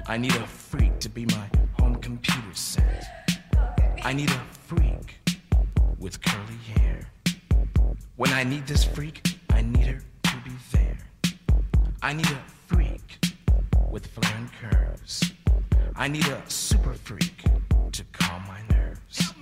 I 0.07 0.17
need 0.17 0.35
a 0.35 0.47
freak 0.47 0.97
to 1.01 1.09
be 1.09 1.25
my 1.27 1.47
home 1.73 1.97
computer 1.97 2.55
set. 2.55 3.05
I 4.03 4.11
need 4.13 4.31
a 4.31 4.41
freak 4.67 5.19
with 5.99 6.19
curly 6.23 6.57
hair. 6.73 7.11
When 8.17 8.31
I 8.31 8.45
need 8.45 8.65
this 8.65 8.85
freak, 8.85 9.37
I 9.49 9.61
need 9.61 9.87
her 9.87 10.01
to 10.23 10.37
be 10.45 10.51
there. 10.71 10.97
I 12.01 12.13
need 12.13 12.27
a 12.27 12.41
freak 12.65 13.19
with 13.91 14.07
flaring 14.07 14.49
curves. 14.61 15.33
I 15.97 16.07
need 16.07 16.25
a 16.27 16.41
super 16.47 16.93
freak 16.93 17.43
to 17.91 18.03
calm 18.13 18.43
my 18.47 18.61
nerves. 18.73 19.33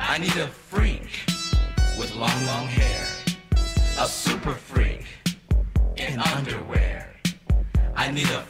I 0.00 0.16
need 0.16 0.36
a 0.36 0.46
freak 0.46 1.10
with 1.98 2.14
long, 2.14 2.46
long 2.46 2.66
hair. 2.66 3.06
A 4.00 4.08
super 4.08 4.54
freak 4.54 5.04
in 5.96 6.18
underwear. 6.18 7.14
I 7.94 8.10
need 8.10 8.30
a 8.30 8.43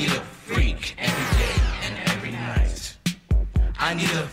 need 0.00 0.12
a 0.12 0.20
freak 0.48 0.94
every 0.96 1.38
day 1.38 1.62
and 1.84 1.94
every 2.08 2.30
night. 2.30 2.96
I 3.78 3.92
need 3.92 4.08
a 4.12 4.26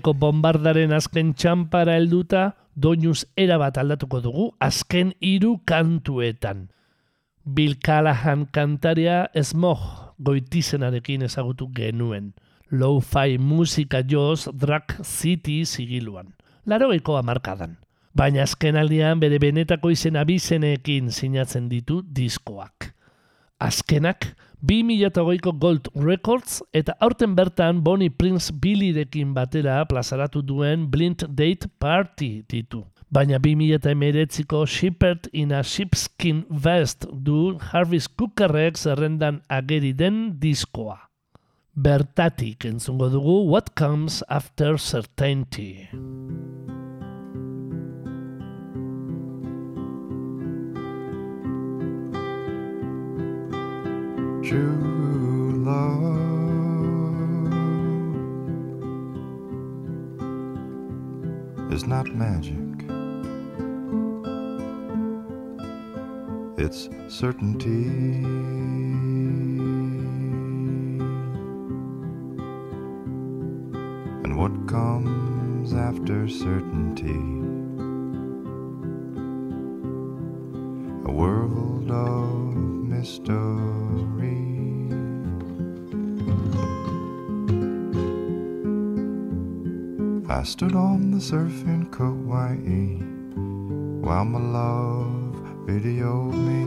Urpeko 0.00 0.14
bombardaren 0.16 0.94
azken 0.96 1.34
txampara 1.36 1.98
helduta, 1.98 2.54
doinuz 2.72 3.26
erabat 3.36 3.76
aldatuko 3.76 4.22
dugu 4.24 4.46
azken 4.58 5.10
hiru 5.20 5.58
kantuetan. 5.68 6.70
Bill 7.44 7.74
Callahan 7.84 8.46
kantaria 8.48 9.28
Smog 9.36 9.82
goitizenarekin 10.16 11.26
ezagutu 11.28 11.68
genuen. 11.76 12.32
Lo-fi 12.70 13.36
musika 13.36 14.00
joz 14.00 14.48
Drag 14.56 14.88
City 15.04 15.66
zigiluan. 15.66 16.32
Larogeiko 16.64 17.18
amarkadan. 17.20 17.76
Baina 18.16 18.46
azken 18.48 18.80
aldian 18.80 19.20
bere 19.20 19.36
benetako 19.36 19.92
izen 19.92 20.16
abizenekin 20.16 21.12
sinatzen 21.12 21.68
ditu 21.68 22.00
diskoak. 22.00 22.94
Azkenak, 23.60 24.32
2008ko 24.60 25.52
Gold 25.56 25.88
Records 25.96 26.60
eta 26.76 26.92
aurten 27.00 27.32
bertan 27.36 27.80
Bonnie 27.84 28.12
Prince 28.12 28.52
Billyrekin 28.52 29.32
batera 29.34 29.80
plazaratu 29.88 30.42
duen 30.44 30.90
Blind 30.92 31.24
Date 31.32 31.70
Party 31.80 32.42
ditu. 32.48 32.84
Baina 33.10 33.40
2008ko 33.42 34.66
Shepherd 34.66 35.30
in 35.32 35.52
a 35.52 35.62
Sheepskin 35.62 36.44
Vest 36.50 37.08
du 37.10 37.56
Harvis 37.72 38.06
Cookerrek 38.06 38.78
zerrendan 38.78 39.40
ageri 39.48 39.94
den 39.96 40.36
diskoa. 40.38 40.98
Bertatik 41.74 42.68
entzungo 42.68 43.08
dugu 43.10 43.40
What 43.50 43.74
Comes 43.78 44.22
After 44.28 44.78
Certainty. 44.78 46.79
True 54.42 55.52
love 55.64 56.20
is 61.72 61.86
not 61.86 62.06
magic. 62.14 62.56
It's 66.56 66.88
certainty. 67.08 67.86
And 74.24 74.36
what 74.38 74.66
comes 74.66 75.74
after 75.74 76.26
certainty? 76.28 77.39
I 90.40 90.42
stood 90.42 90.74
on 90.74 91.10
the 91.10 91.20
surf 91.20 91.52
in 91.64 91.84
Kauai 91.90 92.56
while 94.00 94.24
my 94.24 94.38
love 94.38 95.36
videoed 95.66 96.32
me 96.32 96.64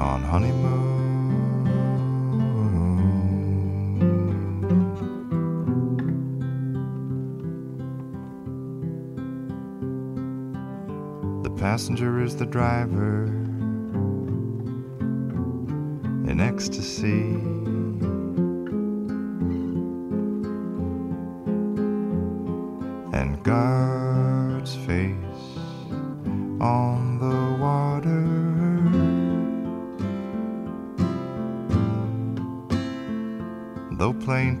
on 0.00 0.22
honeymoon. 0.22 1.02
The 11.42 11.50
passenger 11.50 12.22
is 12.22 12.36
the 12.36 12.46
driver 12.46 13.24
in 16.26 16.40
ecstasy. 16.40 17.49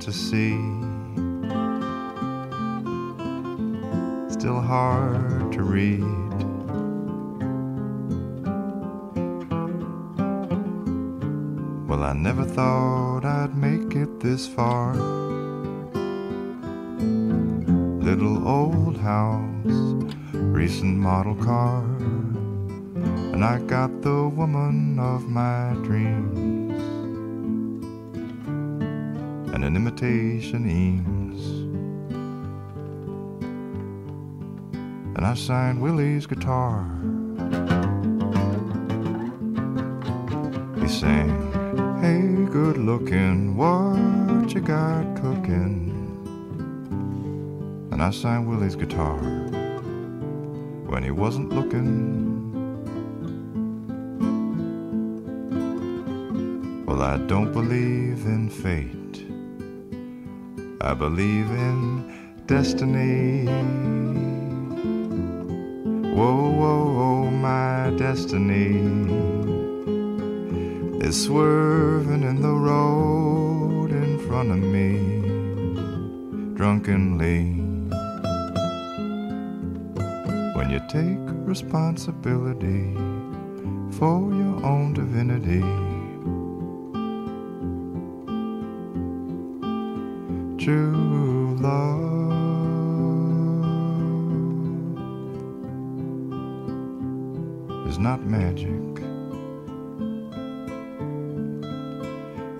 To 0.00 0.12
see, 0.12 0.56
still 4.32 4.58
hard 4.62 5.52
to 5.52 5.62
read. 5.62 6.00
Well, 11.86 12.02
I 12.02 12.14
never 12.14 12.44
thought 12.44 13.26
I'd 13.26 13.54
make 13.54 13.94
it 13.94 14.20
this 14.20 14.48
far. 14.48 14.94
Little 18.08 18.48
old 18.48 18.96
house, 18.96 20.00
recent 20.32 20.96
model 20.96 21.34
car, 21.34 21.59
signed 35.50 35.82
Willie's 35.82 36.26
guitar. 36.28 36.84
He 40.80 40.86
sang, 40.86 41.28
Hey, 42.00 42.20
good 42.52 42.78
looking, 42.78 43.56
what 43.56 44.54
you 44.54 44.60
got 44.60 45.02
cooking? 45.16 45.74
and 47.90 48.00
I 48.00 48.10
signed 48.10 48.46
Willie's 48.48 48.76
guitar 48.76 49.18
when 50.86 51.02
he 51.02 51.10
wasn't 51.10 51.52
looking. 51.52 51.88
Well, 56.86 57.02
I 57.02 57.16
don't 57.26 57.52
believe 57.52 58.24
in 58.24 58.48
fate, 58.48 59.16
I 60.80 60.94
believe 60.94 61.50
in 61.50 62.44
destiny. 62.46 64.19
Whoa, 66.20 66.50
whoa, 66.50 66.84
whoa, 66.84 67.30
my 67.30 67.96
destiny 67.96 68.76
is 71.00 71.24
swerving 71.24 72.24
in 72.24 72.42
the 72.42 72.52
road 72.52 73.90
in 73.90 74.18
front 74.28 74.50
of 74.50 74.58
me 74.58 74.98
drunkenly 76.54 77.44
when 80.56 80.68
you 80.68 80.80
take 80.90 81.24
responsibility 81.48 82.92
for 83.96 84.20
your 84.40 84.62
own 84.62 84.92
divinity. 84.92 85.62
True 90.62 91.09
not 98.00 98.24
magic, 98.24 98.80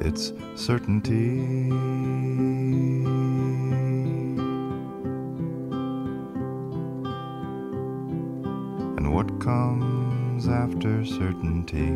it's 0.01 0.35
certainty. 0.55 1.41
and 8.99 9.15
what 9.15 9.29
comes 9.41 10.47
after 10.47 11.05
certainty. 11.07 11.89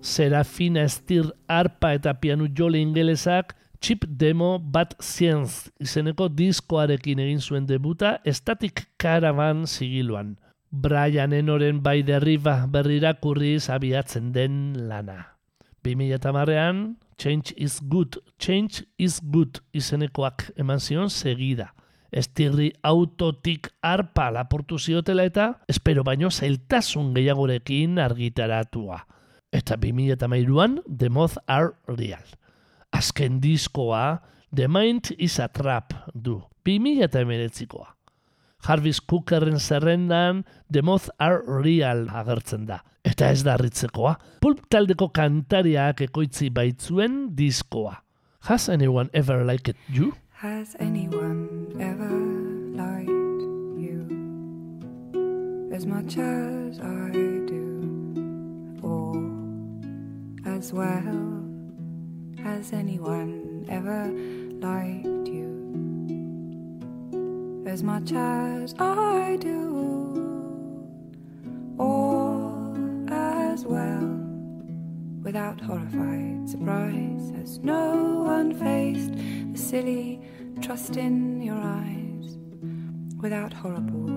Serafina 0.00 0.80
Estir 0.88 1.30
arpa 1.48 1.92
eta 1.98 2.14
pianu 2.14 2.48
jole 2.48 2.80
ingelesak 2.80 3.57
Chip 3.80 4.04
Demo 4.08 4.58
Bat 4.58 4.96
Science 5.00 5.70
izeneko 5.80 6.26
diskoarekin 6.28 7.20
egin 7.22 7.40
zuen 7.40 7.66
debuta 7.66 8.18
Static 8.26 8.88
Caravan 8.98 9.66
sigiluan. 9.66 10.36
Brian 10.70 11.32
Enoren 11.32 11.82
bai 11.82 12.02
derriba 12.02 12.66
berrirakurriz 12.68 13.70
abiatzen 13.70 14.32
den 14.32 14.88
lana. 14.88 15.36
2008an 15.84 16.96
Change 17.18 17.54
is 17.56 17.80
Good, 17.80 18.18
Change 18.38 18.84
is 18.98 19.20
Good 19.22 19.62
izenekoak 19.72 20.50
eman 20.56 20.80
zion 20.80 21.10
segida. 21.10 21.72
Estirri 22.10 22.72
autotik 22.82 23.68
arpa 23.82 24.30
laportu 24.32 24.78
ziotela 24.78 25.24
eta 25.28 25.48
espero 25.68 26.04
baino 26.04 26.30
zailtasun 26.30 27.14
gehiagorekin 27.14 27.98
argitaratua. 27.98 29.04
Eta 29.52 29.76
2008an 29.76 30.82
The 30.86 31.08
Moth 31.08 31.38
Are 31.46 31.72
Real. 31.86 32.26
Azken 32.92 33.40
diskoa 33.40 34.18
The 34.54 34.68
Mind 34.68 35.12
is 35.18 35.38
a 35.38 35.48
Trap 35.48 35.92
du. 36.14 36.42
2008koa. 36.64 37.94
Jarvis 38.66 39.00
Cookerren 39.00 39.58
zerrendan 39.60 40.44
The 40.72 40.82
Moth 40.82 41.08
Are 41.18 41.42
Real 41.62 42.08
agertzen 42.08 42.66
da. 42.66 42.80
Eta 43.04 43.30
ez 43.30 43.44
da 43.44 43.54
harritzekoa. 43.56 44.16
Pulp 44.42 44.66
taldeko 44.72 45.08
kantariak 45.14 46.02
ekoitzi 46.08 46.50
baitzuen 46.50 47.36
diskoa. 47.36 47.94
Has 48.48 48.68
anyone 48.68 49.10
ever 49.12 49.44
liked 49.44 49.76
you? 49.88 50.12
Has 50.42 50.76
anyone 50.80 51.68
ever 51.80 52.10
liked 52.74 53.42
you 53.78 54.06
as 55.74 55.86
much 55.86 56.16
as 56.18 56.78
I 56.80 57.10
do, 57.46 58.80
or 58.82 59.18
as 60.46 60.72
well 60.72 61.37
as 62.44 62.72
anyone 62.72 63.66
ever 63.68 64.06
liked 64.60 65.28
you? 65.28 65.54
As 67.66 67.82
much 67.82 68.12
as 68.12 68.74
I 68.78 69.36
do, 69.40 69.66
or 71.78 72.74
as 73.10 73.64
well. 73.64 74.24
Without 75.22 75.60
horrified 75.60 76.48
surprise 76.48 77.30
has 77.36 77.58
no 77.58 78.22
one 78.24 78.54
faced 78.54 79.12
the 79.52 79.58
silly 79.58 80.20
trust 80.62 80.96
in 80.96 81.42
your 81.42 81.58
eyes? 81.58 82.38
Without 83.20 83.52
horrible 83.52 84.08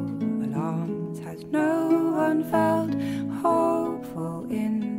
alarms 0.45 1.19
has 1.19 1.43
no 1.45 2.13
one 2.15 2.43
felt 2.49 2.93
hopeful 3.41 4.45
in 4.49 4.90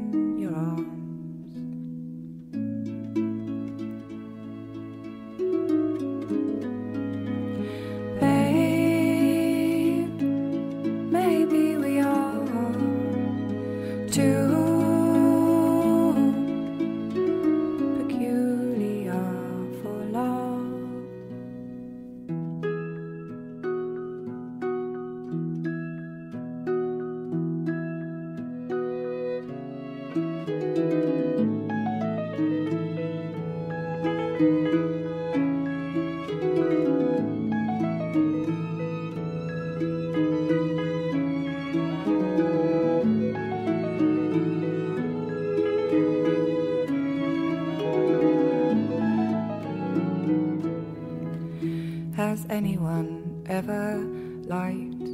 has 52.22 52.46
anyone 52.50 53.42
ever 53.48 53.98
liked 54.46 55.08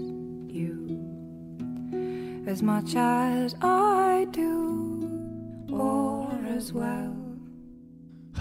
you 0.53 0.75
as 2.47 2.63
much 2.63 2.95
as 2.97 3.55
I 3.63 4.27
do 4.31 4.53
or 5.73 6.29
as 6.57 6.73
well? 6.73 7.15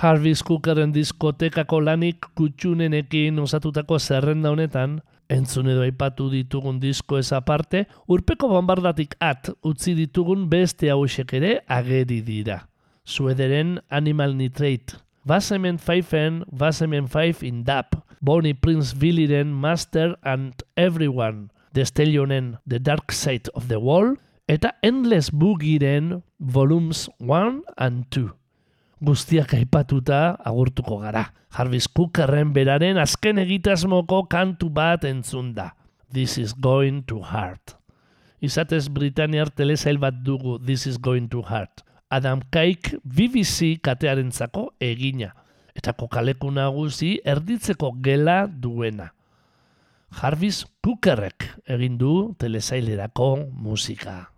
Jarvis 0.02 0.44
Cookeren 0.44 0.92
diskotekako 0.92 1.80
lanik 1.80 2.28
kutsunenekin 2.36 3.40
osatutako 3.40 4.00
zerrenda 4.00 4.52
honetan, 4.52 5.00
entzun 5.30 5.72
edo 5.72 5.88
aipatu 5.88 6.28
ditugun 6.36 6.82
disko 6.84 7.24
ez 7.24 7.32
aparte, 7.32 7.86
urpeko 8.08 8.52
bombardatik 8.52 9.16
at 9.24 9.50
utzi 9.64 9.96
ditugun 9.96 10.50
beste 10.52 10.92
hauek 10.92 11.34
ere 11.40 11.62
ageri 11.80 12.20
dira. 12.22 12.66
Suederen 13.08 13.78
Animal 13.90 14.36
Nitrate, 14.36 15.07
Basemen 15.28 15.78
5en 15.78 16.46
Basemen 16.52 17.08
5 17.12 17.44
in 17.44 17.64
Dap, 17.68 17.96
Bonnie 18.22 18.56
Prince 18.56 18.96
Billyren 18.96 19.52
Master 19.52 20.18
and 20.24 20.54
Everyone, 20.76 21.50
Destellionen 21.74 22.58
The 22.66 22.80
Dark 22.80 23.12
Side 23.12 23.52
of 23.54 23.68
the 23.68 23.78
Wall, 23.78 24.16
eta 24.48 24.76
Endless 24.82 25.30
Boogieren 25.30 26.24
Volumes 26.40 27.10
1 27.20 27.64
and 27.76 28.06
2 28.10 28.32
guztiak 29.02 29.54
aipatuta 29.54 30.38
agurtuko 30.46 31.00
gara. 31.02 31.32
Jarvis 31.54 31.88
Cookerren 31.88 32.54
beraren 32.54 32.98
azken 32.98 33.40
egitasmoko 33.42 34.24
kantu 34.30 34.70
bat 34.70 35.06
entzun 35.06 35.54
da. 35.56 35.72
This 36.14 36.38
is 36.38 36.54
going 36.54 37.04
to 37.08 37.22
hurt. 37.22 37.76
Izatez 38.42 38.88
Britaniar 38.90 39.50
telesail 39.50 39.98
bat 39.98 40.24
dugu 40.24 40.58
This 40.60 40.88
is 40.88 40.98
going 40.98 41.28
to 41.30 41.42
hurt. 41.42 41.84
Adam 42.10 42.40
Kaik 42.50 42.96
BBC 43.04 43.82
katearentzako 43.84 44.70
egina. 44.80 45.34
Eta 45.76 45.92
kokaleku 45.94 46.50
nagusi 46.56 47.18
erditzeko 47.26 47.92
gela 48.02 48.46
duena. 48.48 49.10
Jarvis 50.18 50.64
Cookerrek 50.82 51.50
egin 51.68 51.98
du 52.00 52.34
telesailerako 52.40 53.28
musika. 53.52 54.32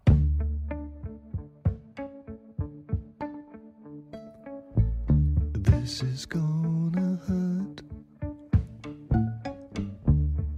This 5.54 6.02
is 6.04 6.26
gonna 6.26 7.20
hurt. 7.28 7.86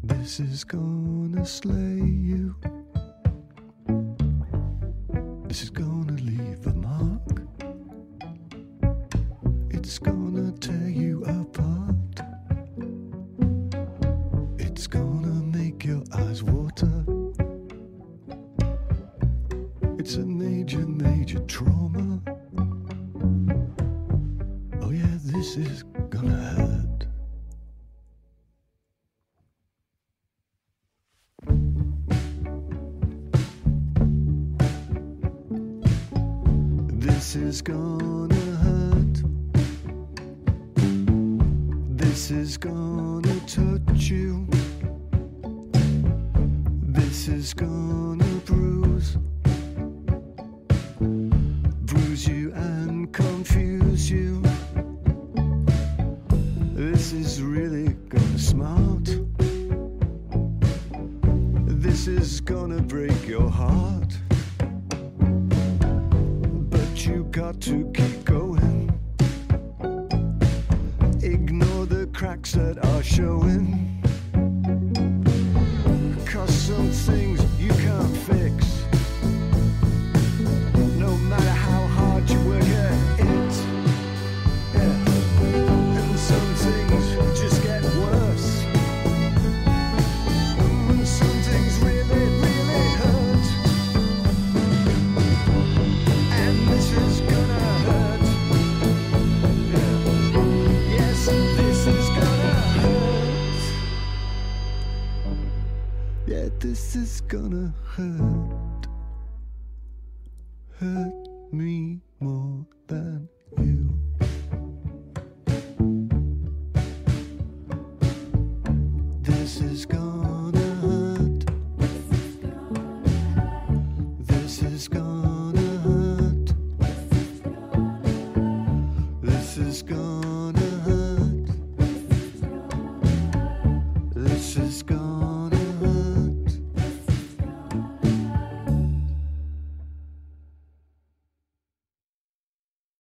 This 0.03 0.39
is 0.39 0.63
gonna 0.63 1.45
slay 1.45 1.99
you. 1.99 2.55
This 5.47 5.63
is 5.63 5.69
gonna 5.69 5.90
tear 10.61 10.89
you 10.89 11.23
apart. 11.23 11.95
It's 14.59 14.85
gonna 14.85 15.41
make 15.57 15.83
your 15.83 16.03
eyes 16.13 16.43
water. 16.43 17.03
It's 19.97 20.17
a 20.17 20.25
major, 20.25 20.85
major 20.85 21.39
trauma. 21.39 22.21
Oh 24.83 24.91
yeah, 24.91 25.17
this 25.23 25.57
is 25.57 25.81
gonna 26.11 26.37
hurt. 26.37 27.07
This 36.99 37.35
is 37.35 37.63
gonna 37.63 38.40
is 42.31 42.57
gonna 42.57 43.39
touch 43.41 44.09
you. 44.09 44.47
This 46.83 47.27
is 47.27 47.53
gonna 47.53 47.90